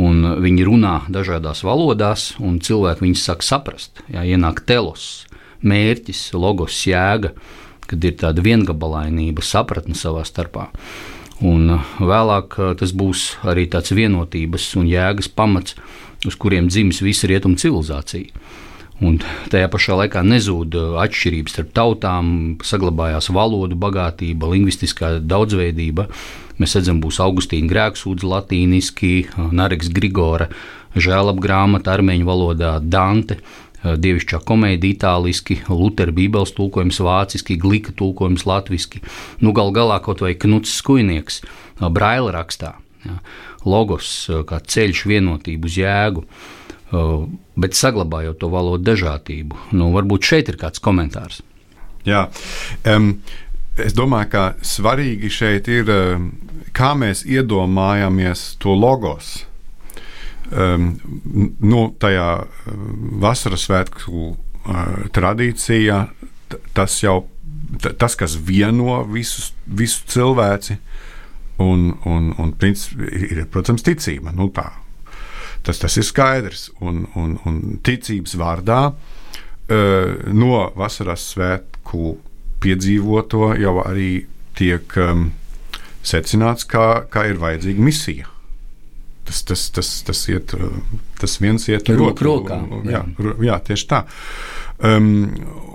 [0.00, 4.00] Un viņi runā dažādās valodās, un cilvēki viņus sāk saprast.
[4.08, 5.26] Jā, ienāk telos,
[5.60, 7.34] mērķis, logos, jēga,
[7.90, 10.70] kad ir tāda viengabalainība, sapratne savā starpā.
[11.42, 15.74] Un vēlāk tas būs arī tāds vienotības un jēgas pamats,
[16.26, 18.30] uz kuriem dzimis visa rietumu civilizācija.
[19.02, 19.16] Un
[19.50, 22.26] tajā pašā laikā nezūd atšķirības starp tautām,
[22.62, 26.06] saglabājās valodu bagātība, lingvistiskā daudzveidība.
[26.62, 29.12] Mēs redzam, būs Augustīna grēksūdze latīniski,
[29.50, 30.46] Nareks Grigora
[30.94, 33.40] žēlapgrāmata armēņu valodā, Dante,
[33.82, 39.02] dievišķā komēdija itāliski, Lutera bībeles tulkojums vāciski, Glika tulkojums latviski,
[39.42, 41.42] nu gal galā kaut vai Knuts Skujnieks,
[41.82, 42.76] Braila rakstā.
[43.02, 43.18] Ja
[43.64, 49.56] logos, eh, kā ceļš, vienotību uz jēgu, eh, bet saglabājot to valodu dažādību.
[49.72, 51.40] Nu, varbūt šeit ir kāds komentārs.
[52.04, 52.28] Jā,
[52.84, 53.22] um,
[53.78, 55.84] es domāju, ka svarīgi šeit ir,
[56.74, 59.44] kā mēs iedomājamies to logos.
[60.52, 60.88] Um,
[61.64, 62.26] nu, tajā
[63.22, 66.02] vasaras svētku uh, tradīcijā
[66.76, 67.22] tas jau
[67.80, 70.76] tas, kas vieno visus, visu cilvēci,
[71.62, 74.32] Un, un, un princip, ir, protams, ticība.
[74.34, 74.70] Nu, tā.
[75.62, 76.70] tas, tas ir skaidrs.
[76.80, 82.16] Un, un, un ticības vārdā uh, no vasaras svētku
[82.62, 84.24] piedzīvoto jau arī
[84.58, 85.28] tiek um,
[86.02, 88.31] secināts, ka, ka ir vajadzīga misija.
[89.22, 90.54] Tas, tas, tas, tas, iet,
[91.20, 92.58] tas viens iet roku rokā.
[92.90, 93.04] Jā,
[93.46, 94.02] jā, tieši tā.
[94.82, 95.12] Um,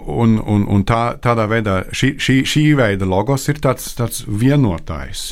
[0.07, 5.29] un, un, un tā, tādā veidā šī, šī, šī veida logos ir tāds, tāds vienotājs.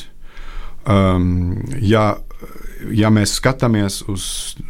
[0.88, 2.14] um, ja,
[2.94, 4.28] ja mēs skatāmies uz,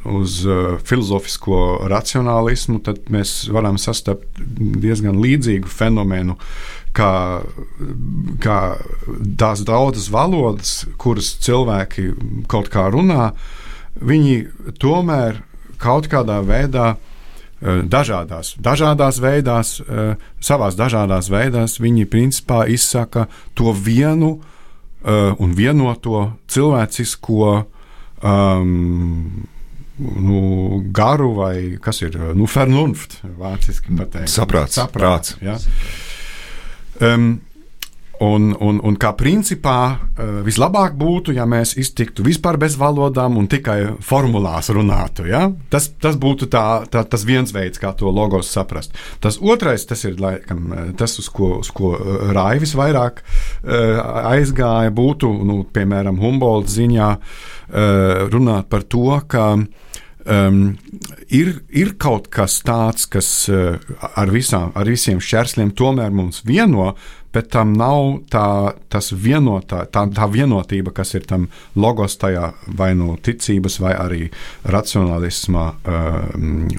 [0.07, 4.41] uz uh, filozofisko racionālismu, tad mēs varam sastapt
[4.81, 6.37] diezgan līdzīgu fenomenu.
[6.95, 7.43] Kā,
[8.39, 8.59] kā
[9.35, 12.13] tās daudzas valodas, kuras cilvēki
[12.51, 13.33] kaut kā runā,
[13.99, 14.37] viņi
[14.79, 15.41] tomēr
[15.81, 23.27] kaut kādā veidā uh, dažādās, dažādās veidās, uh, savās dažādās veidās, viņi principā izsaka
[23.59, 27.51] to vienu uh, un vienoto cilvēcisko
[28.23, 29.45] um,
[29.97, 30.41] nu,
[30.91, 34.31] garu vai kas ir nu, vernunft, vāciski pateikt.
[34.31, 34.79] Saprāts.
[34.79, 35.57] Saprāts ja?
[37.01, 37.35] Um,
[38.23, 43.49] Un, un, un kā principā uh, vislabāk būtu, ja mēs iztiktu vispār bez valodām un
[43.51, 45.25] tikai formulās runātu.
[45.27, 45.49] Ja?
[45.69, 48.95] Tas, tas būtu tā, tā, tas viens veids, kā to logos saprast.
[49.19, 51.91] Tas otrais, tas ir laikam, tas, uz ko, uz ko
[52.31, 53.19] Raivis vairāk
[53.65, 57.09] aizgāja, būtu, nu, piemēram, Humboldt ziņā
[58.31, 59.49] runāt par to, ka
[60.25, 60.63] um,
[61.29, 63.77] ir, ir kaut kas tāds, kas uh,
[64.15, 66.93] ar, visām, ar visiem šķērsliem tomēr mums vieno,
[67.35, 68.47] bet tam nav tā,
[69.11, 74.21] vienotā, tā, tā vienotība, kas ir tam logos tajā vai no nu ticības, vai arī
[74.71, 76.15] racionālisma uh,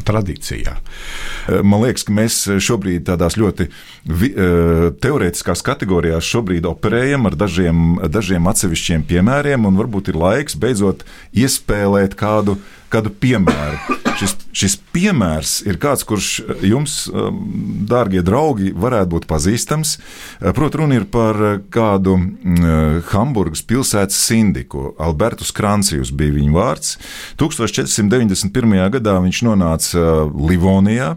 [0.09, 0.77] tradīcijā.
[0.77, 3.69] Uh, man liekas, ka mēs šobrīd tādās ļoti
[4.09, 11.05] vi, uh, teorētiskās kategorijās operējam ar dažiem, dažiem atsevišķiem piemēriem, un varbūt ir laiks beidzot
[11.37, 12.57] iespēlēt kādu,
[12.93, 13.97] kādu piemēru.
[14.17, 16.29] Šis, šis piemērs ir kāds, kurš
[16.65, 17.41] jums, um,
[17.89, 19.97] dārgie draugi, varētu būt pazīstams.
[19.99, 21.37] Uh, proti, runa ir par
[21.73, 24.95] kādu mm, Hamburgas pilsētas sindiku.
[25.03, 26.95] Albertus Kransijus bija viņa vārds.
[27.43, 28.79] 1491.
[28.97, 31.13] gadā viņš nonāca Livonijā,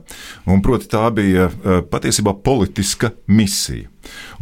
[0.49, 1.47] un proti tā bija
[1.91, 3.87] patiesībā politiska misija.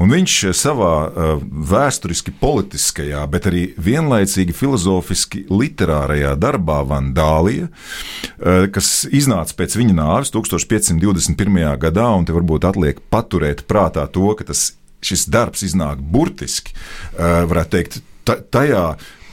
[0.01, 9.07] Un viņš savā uh, vēsturiski politiskajā, bet arī vienlaicīgi filozofiski literārajā darbā Vandālija, uh, kas
[9.09, 11.61] iznāca pēc viņa nāves 1521.
[11.81, 14.71] gadā, un te varbūt atliek paturēt prātā to, ka tas,
[15.03, 16.73] šis darbs iznāk burtiski,
[17.15, 18.85] varētu teikt, tajā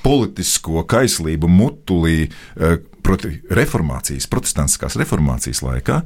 [0.04, 2.28] politisko kaislību mutulī,
[3.04, 6.02] proti, reformācijas, protestantiskās reformācijas laikā,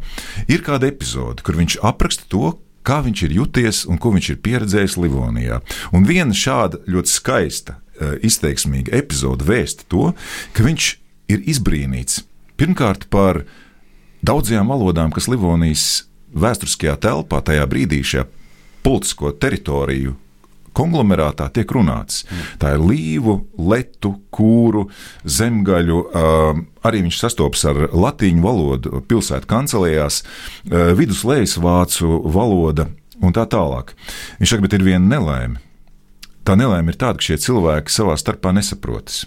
[0.50, 2.52] ir kāda epizode, kur viņš apraksta to,
[2.88, 5.60] kā viņš ir juties un ko viņš ir pieredzējis Livonijā.
[5.92, 10.14] Un viena šāda ļoti skaista, eh, izteiksmīga epizode vēsta to,
[10.52, 10.96] ka viņš
[11.28, 12.22] ir izbrīnīts
[12.56, 13.44] pirmkārt par
[14.24, 18.26] daudzajām valodām, kas Livonijas vēsturiskajā telpā tajā brīdī šajā
[18.82, 20.16] politisko teritoriju
[20.78, 22.22] konglomerātā tiek runāts.
[22.62, 24.86] Tā ir līvu, letu, kūru,
[25.26, 26.00] zemgaļu.
[26.86, 30.22] Arī viņš sastopas ar latīņu valodu pilsētu kancelējās,
[30.70, 32.88] viduslējas vācu valoda
[33.18, 33.96] un tā tālāk.
[34.38, 35.58] Viņš saka, bet ir viena nelaime.
[36.46, 39.26] Tā nelaime ir tāda, ka šie cilvēki savā starpā nesaprotas.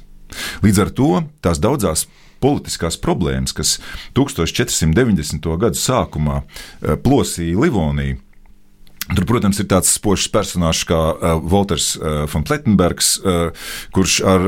[0.64, 1.12] Līdz ar to
[1.44, 2.08] tās daudzās
[2.42, 3.76] politiskās problēmas, kas
[4.18, 5.46] 1490.
[5.62, 6.40] gadu sākumā
[7.04, 8.18] plosīja Livoniju,
[9.12, 14.46] Tur, protams, ir tāds spožs personāžs kā uh, Walters uh, von Plettenbergs, uh, kurš ar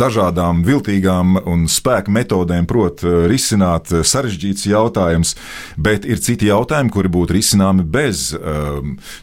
[0.00, 5.34] dažādām viltīgām un spēka metodēm prot risināt sarežģītus jautājumus,
[5.80, 8.30] bet ir citi jautājumi, kuri būtu risināmi bez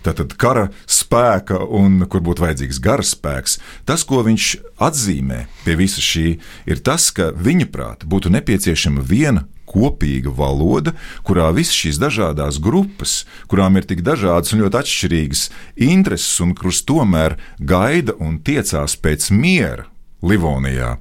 [0.05, 3.59] tātad, kara spēka un kur būtu vajadzīgs garas spēks.
[3.87, 4.49] Tas, ko viņš
[4.83, 6.37] atzīmē pie visa šī,
[6.69, 10.93] ir tas, ka viņa prāt būtu nepieciešama viena kopīga valoda,
[11.27, 13.19] kurā visas šīs dažādas grupas,
[13.51, 15.43] kurām ir tik dažādas un ļoti atšķirīgas
[15.89, 19.87] intereses, un kuras tomēr gaida un tiecās pēc miera.
[20.25, 20.95] Livonijā,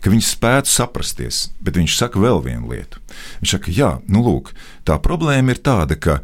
[0.00, 3.02] ka viņi spētu saprasties, bet viņš saka vēl vienu lietu.
[3.42, 4.54] Viņš saka, jā, nu lūk,
[4.88, 6.22] tā problēma ir tāda, ka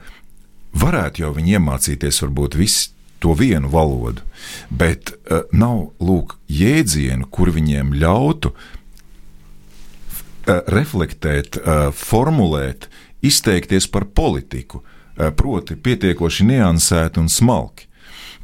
[0.73, 4.23] varētu jau viņi iemācīties varbūt visu to vienu valodu,
[4.71, 8.55] bet uh, nav lūk jēdzienu, kur viņiem ļautu
[10.49, 12.89] reflektēt, eh, formulēt,
[13.23, 14.83] izteikties par politiku,
[15.17, 17.87] eh, proti, pietiekoši niansēti un smalki.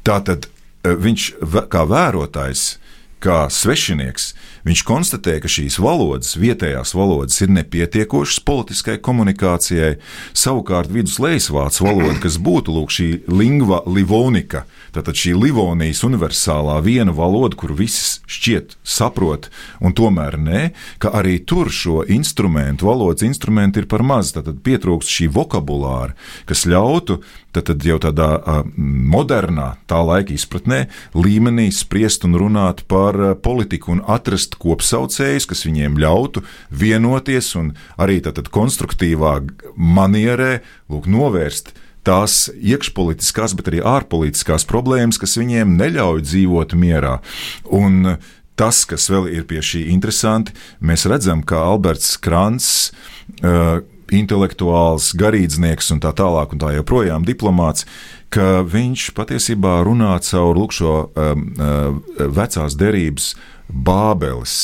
[0.05, 0.47] Tātad
[0.85, 1.33] viņš
[1.73, 2.77] kā vērotājs,
[3.25, 4.33] kā svešinieks,
[4.67, 9.97] viņš konstatē, ka šīs valodas, vietējās valodas, ir nepietiekošas politiskai komunikācijai.
[10.37, 14.65] Savukārt viduslejas vācu valoda, kas būtu lūk, šī lingva livonika,
[14.95, 19.49] Tātad šī Livonijas universālā viena valoda, kur visi šķiet saprot,
[19.83, 20.61] un tomēr nē,
[21.03, 24.31] ka arī tur šo instrumentu, valodas instrumentu ir par maz.
[24.37, 26.15] Tad pietrūkst šī vokabulāra,
[26.47, 27.19] kas ļautu
[27.55, 28.29] tad jau tādā
[28.77, 35.99] modernā, tā laika izpratnē, līmenī spriest un runāt par politiku un atrast kopsaucējus, kas viņiem
[36.03, 39.37] ļautu vienoties un arī tad konstruktīvā
[39.77, 40.59] manierē
[40.91, 41.75] lūk, novērst
[42.07, 47.19] tās iekšpolitiskās, bet arī ārpolitiskās problēmas, kas viņiem neļauj dzīvot mierā.
[47.65, 48.19] Un
[48.61, 52.93] tas, kas vēl ir pie šī interesanti, mēs redzam, ka Alberts Krants.
[53.41, 53.81] Uh,
[54.13, 57.87] intelektuāls, garīdznieks un tā tālāk, un tā joprojām diplomāts,
[58.35, 63.33] ka viņš patiesībā runā caur lūk, šo um, uh, vecās derības
[63.69, 64.57] bābeles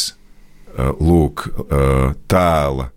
[0.77, 2.91] uh, lūk, uh, tēla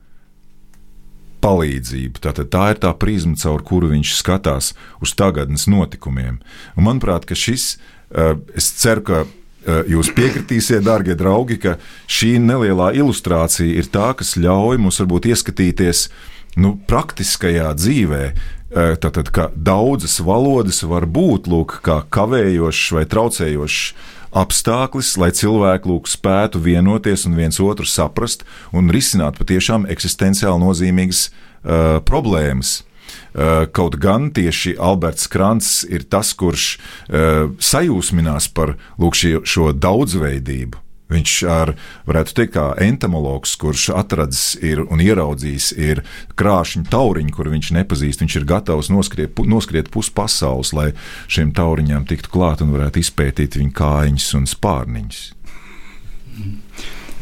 [1.43, 2.21] palīdzību.
[2.23, 4.71] Tātad tā ir tā prizma, caur kuru viņš skatās
[5.03, 6.39] uz tagadnes notikumiem.
[6.77, 11.77] Un manuprāt, ka šis, uh, es ceru, ka uh, jūs piekritīsiet, darbie draugi, ka
[12.07, 16.07] šī nelielā ilustrācija ir tā, kas ļauj mums varbūt ieskatīties
[16.63, 18.25] nu, praktiskajā dzīvē.
[18.73, 25.89] Uh, tātad, ka daudzas valodas var būt lūk, kā kavējošas vai traucējošas apstākļus, lai cilvēki
[25.89, 32.81] lūk, spētu vienoties un viens otru saprast un risināt patiešām eksistenciāli nozīmīgas uh, problēmas.
[33.73, 40.81] Kaut gan tieši Alberts Krants ir tas, kurš uh, sajūsminās par lūk, šie, šo daudzveidību.
[41.13, 41.73] Viņš ar,
[42.07, 46.03] varētu teikt, kā entomologs, kurš atradzis ir un ieraudzījis ir
[46.39, 48.23] krāšņu tauriņu, kur viņš nepazīst.
[48.23, 50.89] Viņš ir gatavs noskriet, noskriet pusi pasaules, lai
[51.31, 55.23] šiem tauriņiem tiktu klāt un varētu izpētīt viņu kājiņas un spārniņus.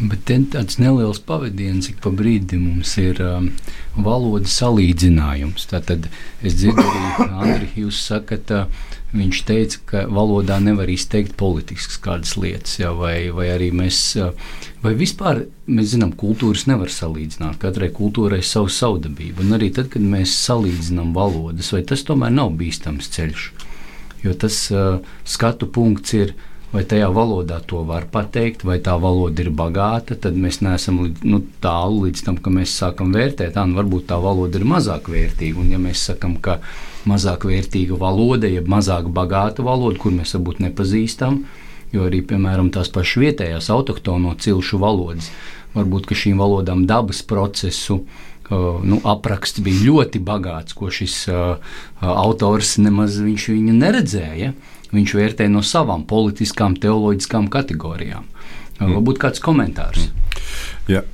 [0.02, 3.52] Bet tāds neliels pavadiens, ik pa brīdim mums ir um,
[3.94, 5.68] valodas salīdzinājums.
[5.70, 6.08] Tātad
[6.42, 12.38] es dzirdu arī, Andri, jūs sakat, uh, Viņš teica, ka valodā nevar izteikt politiskas kādas
[12.40, 13.98] lietas, jā, vai, vai arī mēs,
[14.80, 17.58] vai vispār mēs zinām, kultūras nevar salīdzināt.
[17.60, 22.32] Katrai kultūrai ir savu savdabību, un arī tad, kad mēs salīdzinām valodas, vai tas tomēr
[22.38, 23.50] nav bīstams ceļš.
[24.24, 26.32] Jo tas uh, skatu punkts ir,
[26.72, 31.42] vai tajā valodā to var pateikt, vai tā valoda ir bagāta, tad mēs neesam nu,
[31.64, 35.60] tālu līdz tam, ka mēs sākam vērtēt, tā nu varbūt tā valoda ir mazāk vērtīga.
[35.60, 36.62] Un ja mēs sakam, ka
[37.10, 41.44] mazāk vērtīga valoda, jeb mazāk bagāta valoda, kur mēs varbūt nepazīstam.
[41.92, 45.28] Jo arī, piemēram, tās pašas vietējās autoktono cilšu valodas,
[45.76, 52.78] varbūt šīm valodām dabas procesu uh, nu, apraksts bija ļoti bagāts, ko šis uh, autors
[52.80, 54.54] nemaz neredzēja.
[54.92, 58.26] Viņš vērtē no savām politiskām, teoloģiskām kategorijām.
[58.82, 58.98] Mm.
[58.98, 60.10] Varbūt kāds komentārs.
[60.92, 61.06] Ja,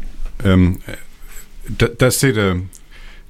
[0.46, 0.74] um,
[1.78, 2.42] tas ir.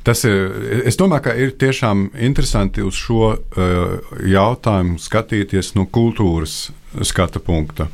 [0.07, 0.53] Tas ir,
[0.87, 6.69] es domāju, ka ir tiešām interesanti uz šo uh, jautājumu skatīties no kultūras
[7.03, 7.89] skata punkta.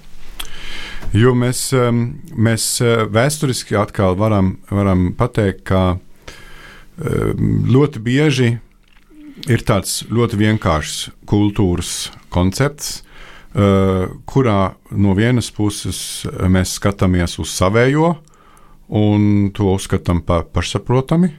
[1.18, 2.04] Jo mēs, um,
[2.38, 8.51] mēs uh, vēsturiski atkal varam, varam pateikt, ka um, ļoti bieži
[9.49, 13.04] ir tāds ļoti vienkāršs kultūras koncepts,
[13.54, 18.16] uh, kurā no vienas puses mēs skatāmies uz savējo
[18.94, 21.32] un to uzskatām par pašsaprotami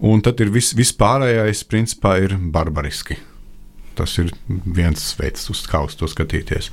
[0.00, 3.18] Un tad ir vis, vispārējais, principā, ir barbariski.
[3.98, 6.70] Tas ir viens veids, kā uz to skatīties.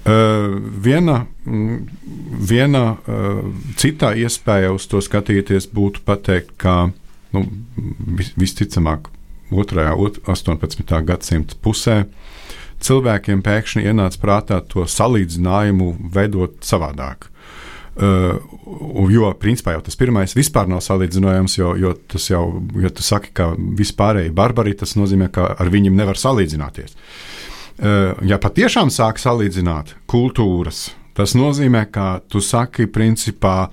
[0.00, 3.42] Uh, viena viena uh,
[3.78, 6.88] citā iespēja uz to skatīties būtu pateikt, ka
[7.36, 7.44] nu,
[8.18, 9.10] vis, visticamāk,
[9.52, 9.84] 2.
[10.00, 10.96] un 18.
[11.06, 12.00] gadsimta pusē
[12.84, 17.30] cilvēkiem pēkšņi ienāca prātā to salīdzinājumu veidot savādāk.
[18.00, 18.38] Uh,
[19.10, 22.44] jo, principā, jau tas pirmais vispār nav salīdzinājums, jo, jo tas jau,
[22.80, 26.94] ja tu saki, ka vispārēji barbari, tas nozīmē, ka ar viņiem nevar salīdzināties.
[27.80, 33.68] Uh, ja patiešām sāk salīdzināt kultūras, tas nozīmē, ka tu saki, principā,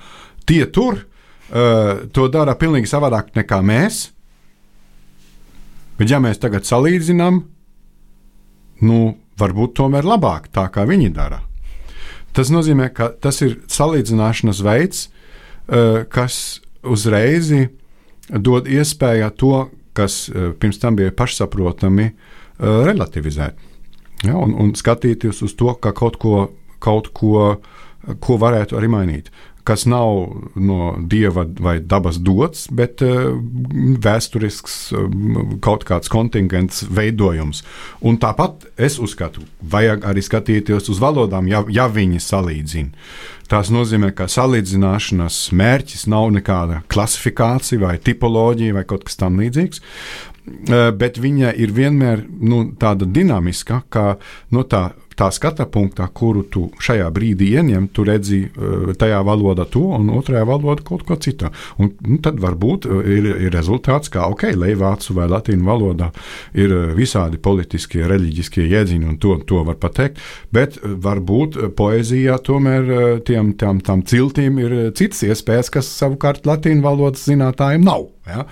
[0.49, 4.08] tie tur uh, to dara pilnīgi savādāk nekā mēs.
[5.97, 7.45] Bet, ja mēs tagad salīdzinām,
[8.82, 11.41] nu, varbūt tomēr labāk tā, kā viņi dara.
[12.36, 15.07] Tas nozīmē, ka tas ir salīdzināšanas veids,
[15.67, 17.49] eh, kas uzreiz
[18.30, 19.55] dod iespēju to,
[19.97, 22.13] kas eh, pirms tam bija pašsaprotami, eh,
[22.61, 23.65] relativizēt.
[24.25, 27.57] Ja, un, un skatīties uz to, ka kaut ko, kaut ko,
[28.19, 29.30] ko varētu arī mainīt
[29.68, 33.34] kas nav no dieva vai dabas dots, bet uh,
[34.03, 35.07] vēsturisks uh,
[35.63, 37.63] kaut kāds kontingents veidojums.
[38.01, 43.09] Un tāpat es uzskatu, vajag arī skatīties uz valodām, ja, ja viņi salīdzina.
[43.47, 49.84] Tas nozīmē, ka salīdzināšanas mērķis nav nekāda klasifikācija vai tipoloģija vai kaut kas tamlīdzīgs.
[50.47, 54.15] Uh, bet viņa ir vienmēr nu, tāda dinamiska, ka
[54.51, 54.86] no nu, tā
[55.18, 60.11] tā skata punktā, kuru tu šajā brīdī ieņem, tu redzi uh, tajā valodā to, un
[60.18, 61.51] otrajā valodā kaut ko citu.
[61.82, 66.11] Un, nu, tad varbūt uh, ir, ir rezultāts, ka ok, lejvācu vai latīņu valodā
[66.57, 70.22] ir uh, visādi politiskie, reliģiskie jēdzieni, un to, to var pateikt,
[70.53, 77.26] bet varbūt poezijā tomēr tiem, tām, tām ciltīm ir citas iespējas, kas savukārt latīņu valodas
[77.28, 78.07] zinātājiem nav.
[78.28, 78.45] Ja?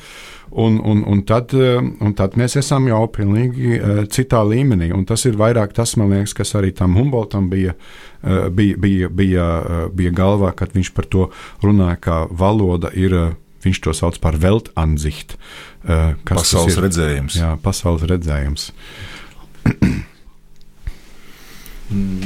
[0.51, 4.91] Un, un, un, tad, uh, un tad mēs esam jau pilnīgi uh, citā līmenī.
[4.95, 9.09] Un tas ir vairāk tas, man liekas, kas arī tam Humboldtam bija, uh, bija, bija,
[9.09, 11.29] bija, uh, bija galvā, kad viņš par to
[11.65, 13.17] runāja, ka valoda ir.
[13.17, 15.39] Uh, Viņš to sauc par Weltansicht.
[15.81, 17.39] Uh, pasaules redzējums.
[17.39, 18.67] Jā, pasaules redzējums.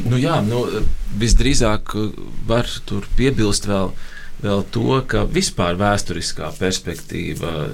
[0.10, 0.66] nu, jā, nu,
[1.22, 1.96] visdrīzāk
[2.50, 3.94] var tur piebilst vēl,
[4.44, 7.70] vēl to, ka vispār vēsturiskā perspektīva,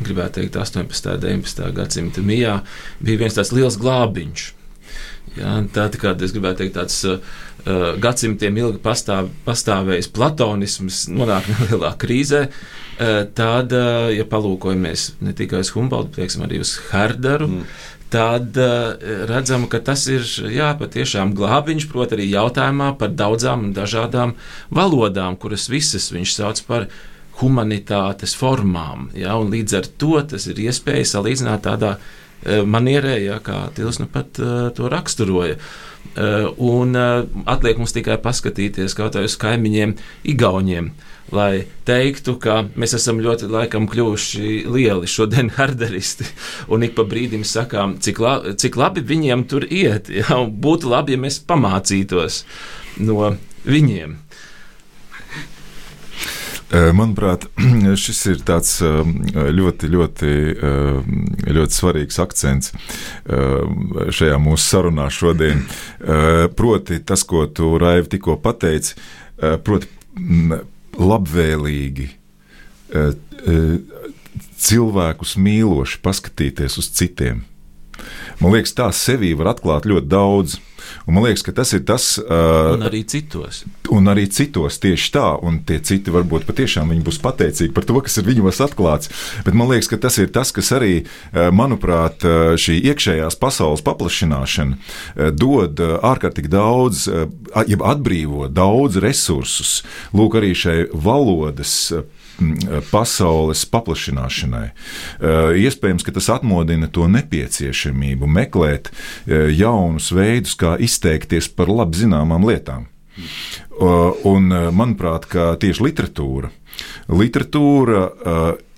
[0.00, 1.12] gribētu teikt, 18.
[1.14, 1.68] un 19.
[1.76, 2.60] gadsimta mijā
[3.02, 4.48] bija viens tāds liels glābiņš.
[5.38, 5.94] Jā, tā ir
[6.26, 7.20] es gribētu teikt, tāds uh,
[8.02, 12.48] gadsimtiem ilgi pastāv, pastāvējis platonisms, nonāk nelielā krīzē.
[13.00, 17.68] Uh, tad, uh, ja palūkojamies ne tikai uz Humboldt, bet arī uz Herderu, mm.
[18.10, 18.94] Tad uh,
[19.30, 24.36] redzam, ka tas ir jā, patiešām glābiņš, proti, arī jautājumā par daudzām un dažādām
[24.74, 26.88] valodām, kuras visas viņš sauc par
[27.40, 29.08] humanitātes formām.
[29.16, 31.96] Ja, līdz ar to tas ir iespēja salīdzināt tādā
[32.40, 35.58] Eh, manierē, ja, kā Tils nu pat uh, to raksturoja.
[36.16, 39.92] Uh, un uh, atliek mums tikai paskatīties kaut kā uz kaimiņiem,
[40.32, 40.88] Igauniem,
[41.34, 46.26] lai teiktu, ka mēs esam ļoti laikam kļuvuši lieli šodien harderisti,
[46.72, 51.16] un ik pa brīdim sakām, cik, la, cik labi viņiem tur iet, ja, būtu labi,
[51.16, 52.44] ja mēs pamācītos
[53.00, 53.34] no
[53.68, 54.18] viņiem.
[56.70, 57.48] Manuprāt,
[58.04, 60.34] šis ir tāds ļoti, ļoti,
[61.50, 62.70] ļoti svarīgs akcents
[63.26, 65.64] šajā mūsu sarunā šodien.
[66.58, 68.94] Proti, tas, ko tu Raivi tikko pateici,
[69.66, 69.90] proti,
[71.00, 72.08] labvēlīgi
[74.60, 77.44] cilvēkus mīloši paskatīties uz citiem.
[78.40, 80.58] Man liekas, tā sevī var atklāt ļoti daudz.
[81.06, 82.06] Un man liekas, ka tas ir tas.
[82.22, 83.62] Uh, un arī citos.
[83.90, 85.26] Un arī citos tieši tā.
[85.46, 89.12] Un tie citi varbūt patiešām būs pateicīgi par to, kas ir viņos atklāts.
[89.46, 93.84] Bet man liekas, ka tas ir tas, kas arī, uh, manuprāt, uh, šī iekšējās pasaules
[93.86, 97.06] paplašināšana uh, dod ārkārtīgi daudz,
[97.68, 99.80] jeb atbrīvo daudz resursus.
[100.16, 101.92] Lūk, arī šai valodas
[102.90, 104.68] pasaules paplašināšanai.
[105.60, 108.90] Iespējams, ka tas atmodina to nepieciešamību meklēt
[109.26, 112.88] jaunus veidus, kā izteikties par labi zināmām lietām.
[113.80, 115.28] Un, manuprāt,
[115.60, 116.50] tieši literatūra,
[117.12, 118.04] literatūra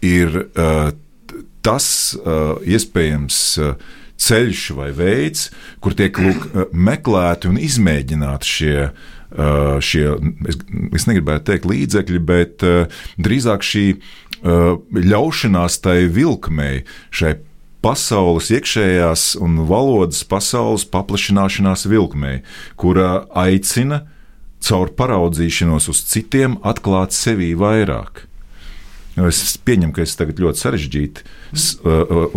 [0.02, 0.38] ir
[1.62, 1.88] tas
[2.18, 3.40] iespējams
[4.22, 5.48] ceļš vai veids,
[5.82, 10.05] kur tiek lūk, meklēti un izmēģināti šie Uh, šie,
[10.49, 10.59] es,
[10.93, 16.83] es negribētu teikt līdzekļi, bet uh, drīzāk šī uh, ļaušanās tai vilkmei,
[17.14, 17.37] šai
[17.83, 22.43] pasaules iekšējās un valodas pasaules paplašināšanās vilkmei,
[22.78, 24.05] kura aicina
[24.62, 28.28] caur paraudzīšanos uz citiem atklāt sevi vairāk.
[29.28, 31.24] Es pieņemu, ka es tagad ļoti sarežģīti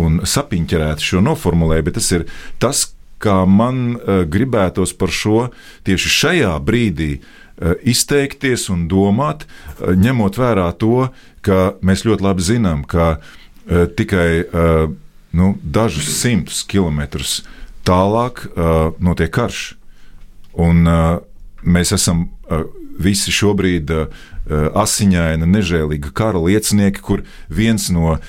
[0.02, 2.26] un sapiņķerēti šo noformulēju, bet tas ir
[2.60, 2.82] tas,
[3.22, 5.48] kā man uh, gribētos par šo
[5.86, 11.08] tieši šajā brīdī uh, izteikties un domāt, uh, ņemot vērā to,
[11.46, 13.20] ka mēs ļoti labi zinām, ka
[13.66, 14.46] tikai
[15.34, 17.40] nu, dažus simtus kilometrus
[17.86, 18.44] tālāk
[19.02, 19.60] notiek karš.
[20.54, 20.86] Un,
[21.66, 22.28] mēs esam
[23.02, 24.26] visi šobrīd uh,
[24.78, 28.20] asiņaina, nežēlīga kara liecinieki, kur viens no uh,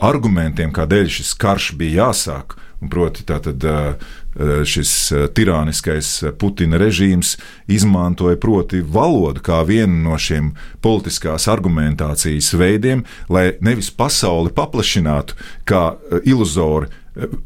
[0.00, 2.58] argumentiem, kādēļ šis karš bija jāsāk,
[2.90, 7.36] proti tātad uh, Eh, šis eh, tirāniskais eh, Putina režīms
[7.70, 10.48] izmantoja proti valodu kā vienu no šiem
[10.82, 15.38] politiskās argumentācijas veidiem, lai nevis pasauli paplašinātu
[15.70, 15.84] kā
[16.26, 16.90] iluzori.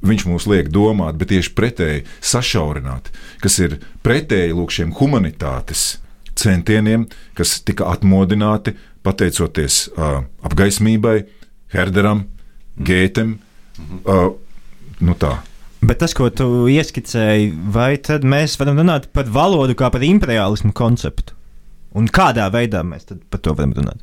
[0.01, 3.13] Viņš mūs liek domāt, bet tieši pretēji sašaurināt,
[3.45, 5.99] kas ir pretēji lūk, šiem humanitātes
[6.39, 7.07] centieniem,
[7.39, 8.75] kas tika atmodināti
[9.07, 11.21] pateicoties uh, apgaismībai,
[11.75, 12.27] Herderam,
[12.79, 13.37] Gētam.
[14.05, 14.33] Uh,
[15.05, 15.37] nu tā.
[15.79, 20.73] Bet tas, ko tu ieskicēji, vai tad mēs varam runāt par valodu kā par imperialismu
[20.75, 21.37] konceptu?
[21.99, 24.03] Un kādā veidā mēs par to varam runāt?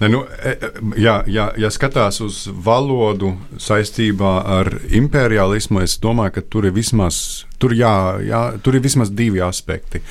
[0.00, 6.36] Ne, nu, e, e, jā, jā, ja skatās uz valodu saistībā ar imperialismu, es domāju,
[6.36, 7.18] ka tur ir vismaz,
[7.62, 7.94] tur jā,
[8.26, 10.02] jā, tur ir vismaz divi aspekti.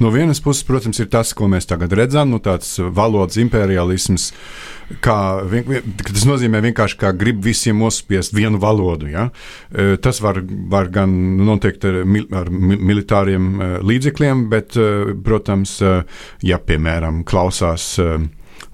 [0.00, 4.30] No vienas puses, protams, ir tas, ko mēs tagad redzam, nu, tāds valodas imperialisms.
[5.02, 5.16] Kā,
[6.04, 9.08] tas nozīmē vienkārši, ka grib visiem uzspiest vienu valodu.
[9.08, 9.30] Ja?
[9.72, 12.02] E, tas var, var gan notiekt ar,
[12.38, 13.48] ar militāriem
[13.82, 14.76] līdzekļiem, bet,
[15.24, 15.80] protams,
[16.44, 17.96] ja piemēram klausās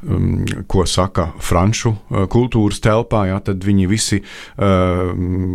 [0.07, 5.13] um, ko saka franču uh, kultūras telpā, ja, tad viņi visi uh,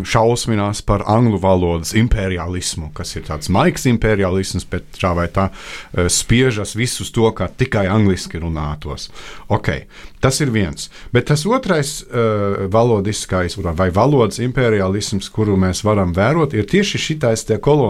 [0.07, 6.07] šausminās par angļu valodas imperialismu, kas ir tāds maigs imperialisms, bet tā vai tā uh,
[6.11, 9.09] spiežas visus to, kā tikai angliski runātos.
[9.49, 9.87] Okay.
[10.23, 10.87] Tas ir viens.
[11.11, 17.43] Bet tas otrais uh, valodiskais vai valodas imperialisms, kuru mēs varam vērot, ir tieši šitais
[17.59, 17.83] kol,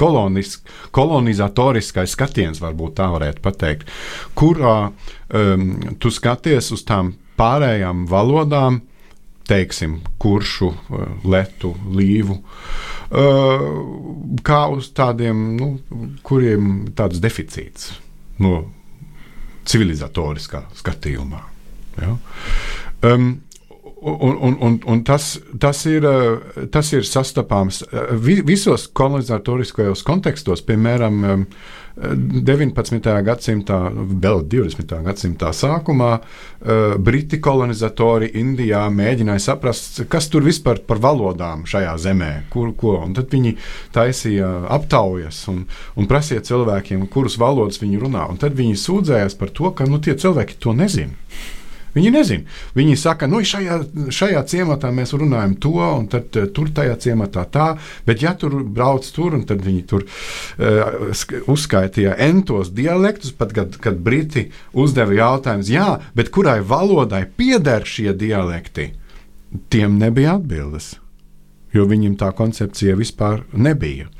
[0.00, 0.56] kolonis,
[0.90, 3.92] kolonizatoriskais skatiens, varbūt tā varētu pateikt,
[4.34, 5.68] kurā um,
[6.02, 8.80] tu skaties uz tām pārējām valodām,
[9.46, 13.68] teiksim, kuršu, uh, letu, līvu, uh,
[14.42, 15.70] kā uz tādiem, nu,
[16.26, 17.92] kuriem tāds deficīts
[18.42, 18.64] no
[19.66, 21.42] civilizatoriskā skatījumā.
[22.02, 22.14] Ja?
[23.06, 23.34] Um,
[24.06, 25.24] Un, un, un, un tas,
[25.58, 26.04] tas, ir,
[26.70, 27.80] tas ir sastopams
[28.46, 31.46] visos kolonizatoriskajos kontekstos, piemēram,
[31.96, 33.00] 19.
[33.24, 33.78] gadsimtā,
[34.20, 34.90] vēl 20.
[35.06, 36.10] gadsimta sākumā,
[37.00, 42.98] briti kolonizatori Indijā mēģināja saprast, kas tur vispār par valodām šajā zemē, kur ko.
[43.06, 43.54] Un tad viņi
[43.96, 45.64] taisīja aptaujas un,
[45.96, 48.28] un prasīja cilvēkiem, kurus valodas viņi runā.
[48.28, 51.16] Un tad viņi sūdzējās par to, ka nu, tie cilvēki to nezina.
[51.96, 52.56] Viņi nezina.
[52.76, 53.78] Viņi saka, nu, šajā,
[54.12, 57.70] šajā ciematā mēs runājam to, un tad uh, tur tajā ciematā tā,
[58.08, 61.08] bet ja tur brauc tur, un tad viņi tur uh,
[61.48, 65.88] uzskaitīja entos dialektus, pat kad, kad Briti uzdeva jautājumus, jā,
[66.18, 68.90] bet kurai valodai pieder šie dialekti,
[69.72, 70.94] tiem nebija atbildes,
[71.72, 74.10] jo viņiem tā koncepcija vispār nebija.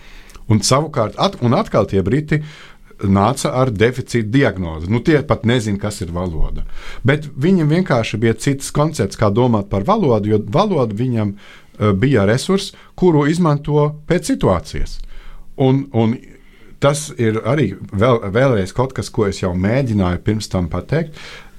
[0.47, 2.39] Un savukārt, at, un atkal tie briti
[3.05, 4.91] nāca ar deficīta diagnozi.
[4.93, 6.65] Nu, tie pat nezina, kas ir valoda.
[7.07, 12.27] Bet viņam vienkārši bija cits koncepts, kā domāt par valodu, jo valoda viņam uh, bija
[12.29, 14.99] resurs, kuru izmanto pēc situācijas.
[15.57, 16.17] Un, un
[16.81, 21.17] tas ir arī vēl, vēlreiz kaut kas, ko es jau mēģināju pirms tam pateikt.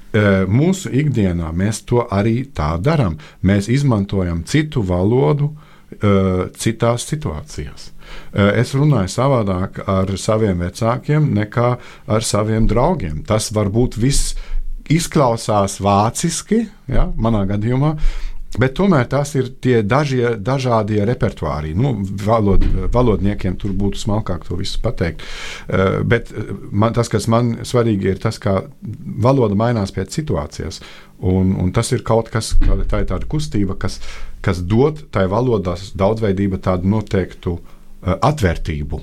[0.08, 3.20] Uh, mūsu ikdienā mēs to arī tā darām.
[3.46, 7.92] Mēs izmantojam citu valodu uh, citās situācijās.
[8.34, 11.74] Eh, es runāju savādāk ar saviem vecākiem nekā
[12.08, 13.24] ar saviem draugiem.
[13.28, 14.36] Tas varbūt viss
[14.91, 17.95] izklausās vāciski, ja, manā gadījumā.
[18.58, 21.74] Bet tomēr tas ir tie dažie, dažādie repertuāri.
[21.78, 21.91] Nu,
[22.24, 25.24] valod, valodniekiem tur būtu smalkāk to visu pateikt.
[25.68, 28.60] Uh, bet eh, man, tas, kas man svarīgi, ir tas, kā
[29.24, 30.82] valoda mainās pēc situācijas.
[31.18, 33.99] Un, un tas ir kaut kas, tā ir tāda kustība, kas,
[34.45, 39.02] kas dod tai valodās daudzveidība tādu noteiktu uh, atvērtību.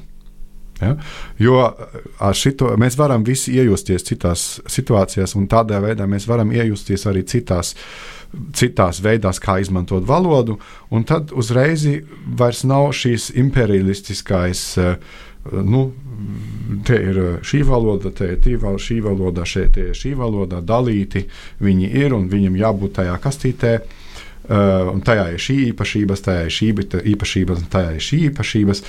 [0.81, 0.97] Ja?
[1.39, 6.53] Jo eh, ar šo mēs varam visi iejusties citās situācijās, un tādā veidā mēs varam
[6.55, 7.75] iejusties arī citās,
[8.57, 10.59] citās veidās, kā izmantot valodu.
[11.07, 11.87] Tad uzreiz
[12.39, 14.67] vairs nav šīs imperialistiskais.
[14.79, 14.97] Eh,
[15.45, 15.91] nu,
[16.89, 21.27] te ir šī valoda, te ir tī, šī valoda, šeit ir šī valoda, dalīti
[21.61, 23.75] viņi ir un viņam jābūt tajā kastītē.
[23.75, 24.01] Uh,
[24.49, 26.71] un tajā ir šī īpašības, tajā ir šī
[27.15, 28.85] īpašības, un tajā ir šī īpašības.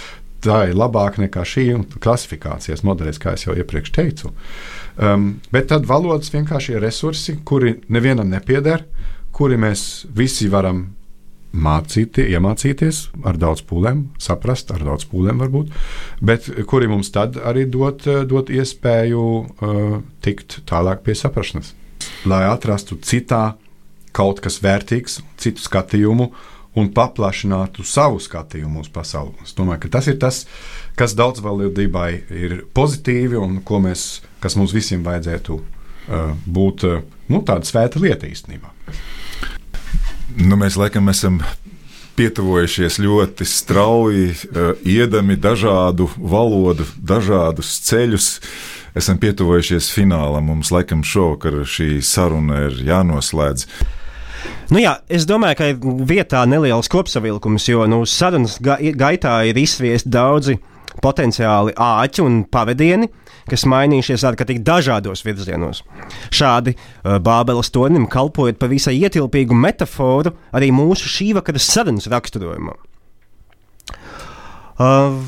[0.45, 1.63] Tā ir labāka nekā šī
[2.03, 4.33] klasifikācijas modelis, kā jau iepriekš teicu.
[4.95, 8.85] Um, bet tad valodas vienkārši ir resursi, kuri nevienam nepieder,
[9.35, 10.85] kuri mēs visi varam
[11.55, 15.71] mācīt, iemācīties ar daudz pūlēm, saprast ar daudz pūlēm, varbūt,
[16.25, 21.73] bet kuri mums tad arī dot, dot iespēju uh, tikt tālāk pie saprašanas.
[22.27, 23.55] Lai atrastu citā
[24.15, 26.29] kaut kas vērtīgs, citu skatījumu
[26.75, 29.35] un paplašinātu savu skatījumu uz pasauli.
[29.45, 30.43] Es domāju, ka tas ir tas,
[30.99, 34.05] kas daudzvalodībai ir pozitīvi un mēs,
[34.43, 38.73] kas mums visiem vajadzētu uh, būt uh, nu, tāda svēta lieta īstenībā.
[40.35, 41.39] Nu, mēs laikam esam
[42.19, 48.31] pietuvojušies ļoti strauji, uh, iedami dažādu valodu, dažādus ceļus.
[48.95, 50.47] Esam pietuvojušies finālam.
[50.47, 53.67] Mums laikam šovakar šī saruna ir jānoslēdz.
[54.73, 60.09] Nu jā, es domāju, ka vietā neliels kopsavilkums, jo nu, sarunas ga gaitā ir izsviesti
[60.09, 60.57] daudzi
[61.03, 63.09] potenciāli āķi un pavadieni,
[63.49, 65.83] kas mainījušies ārkārtīgi dažādos virzienos.
[66.33, 72.73] Šādi uh, Bābeles tornim kalpojot par visai ietilpīgu metaforu arī mūsu šī vakara sarunas raksturojumā.
[74.75, 75.19] Uh,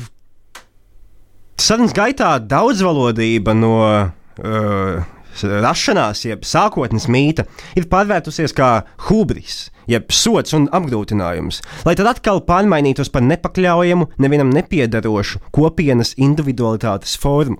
[1.60, 5.06] sarunas gaitā daudzvalodība no uh,
[5.46, 7.44] rašanās, jeb sākotnes mīta,
[7.78, 8.70] ir pārvērtusies kā
[9.08, 17.16] hubris, jeb sots un apgrūtinājums, lai tad atkal pārmainītos par nepakļaujamu, nevienam nepiedarošu kopienas individualitātes
[17.20, 17.58] formu.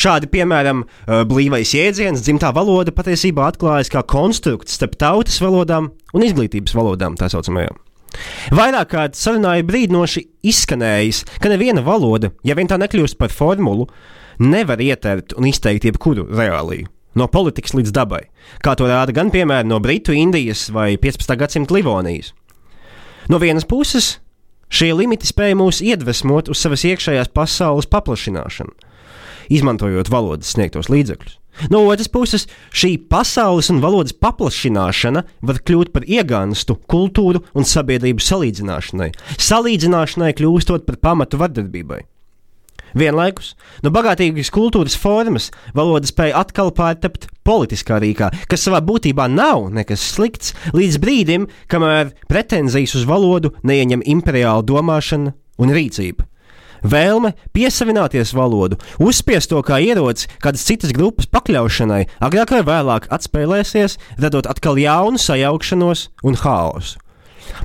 [0.00, 0.84] Šādi, piemēram,
[1.28, 7.30] blīvais jēdziens, dzimtā valoda patiesībā atklājas kā konstrukts starp tautas valodām un izglītības valodām, tā
[7.32, 7.76] saucamajām.
[8.56, 13.90] Vairāk kārt sarunā ir brīdinoši izskanējis, ka neviena valoda, ja vien tā nekļūst par formulu,
[14.40, 18.22] nevar ietvert un izteikt jebkuru reāliju no politikas līdz dabai,
[18.64, 21.36] kā to rāda gan piemēri no Britu Indijas vai 15.
[21.40, 22.32] gadsimta Livonijas.
[23.32, 24.18] No vienas puses,
[24.70, 28.76] šie limiti spēja mūs iedvesmot uz savas iekšējās pasaules paplašināšanu,
[29.50, 31.40] izmantojot valodas sniegtos līdzekļus.
[31.72, 32.44] No otras puses,
[32.76, 39.08] šī pasaules un valodas paplašināšana var kļūt par iegānstu kultūru un sabiedrību salīdzināšanai,
[39.40, 42.02] salīdzināšanai kļūstot par pamatu vardarbībai.
[42.96, 43.50] Vienlaikus
[43.84, 50.04] no bagātīgas kultūras formas valoda spēja atkal pārtapt politiskā rīkā, kas savā būtībā nav nekas
[50.14, 56.24] slikts, līdz brīdim, kamēr pretenzijas uz valodu neieņem imperiāla domāšana un rīcība.
[56.86, 63.98] Vēlme piesavināties valodu, uzspiest to kā ieroci kādas citas grupas pakļaušanai, agrāk vai vēlāk atspēlēsies,
[64.22, 66.96] radot atkal jaunu sajaukšanos un haosu.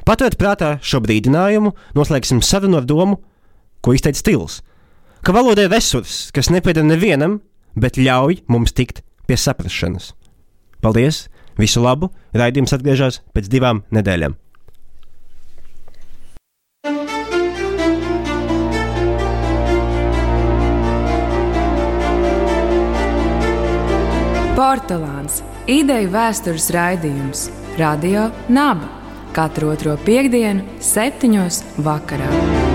[0.08, 3.22] Paturot prātā šo brīdinājumu, noslēgsim sarunu ar domu,
[3.82, 4.60] ko izteica stils
[5.22, 7.40] ka valoda ir resurss, kas nepieder nevienam,
[7.76, 10.14] bet ļauj mums tikt pie saprašanas.
[10.82, 11.28] Paldies!
[11.60, 12.10] Visu labu!
[12.34, 14.38] Raidījums atgriežas pēc divām nedēļām.
[24.56, 25.42] Portugāns-
[25.82, 29.02] ideju vēstures raidījums Radio Naba
[29.36, 32.71] katru otro piekdienu, septiņos vakarā.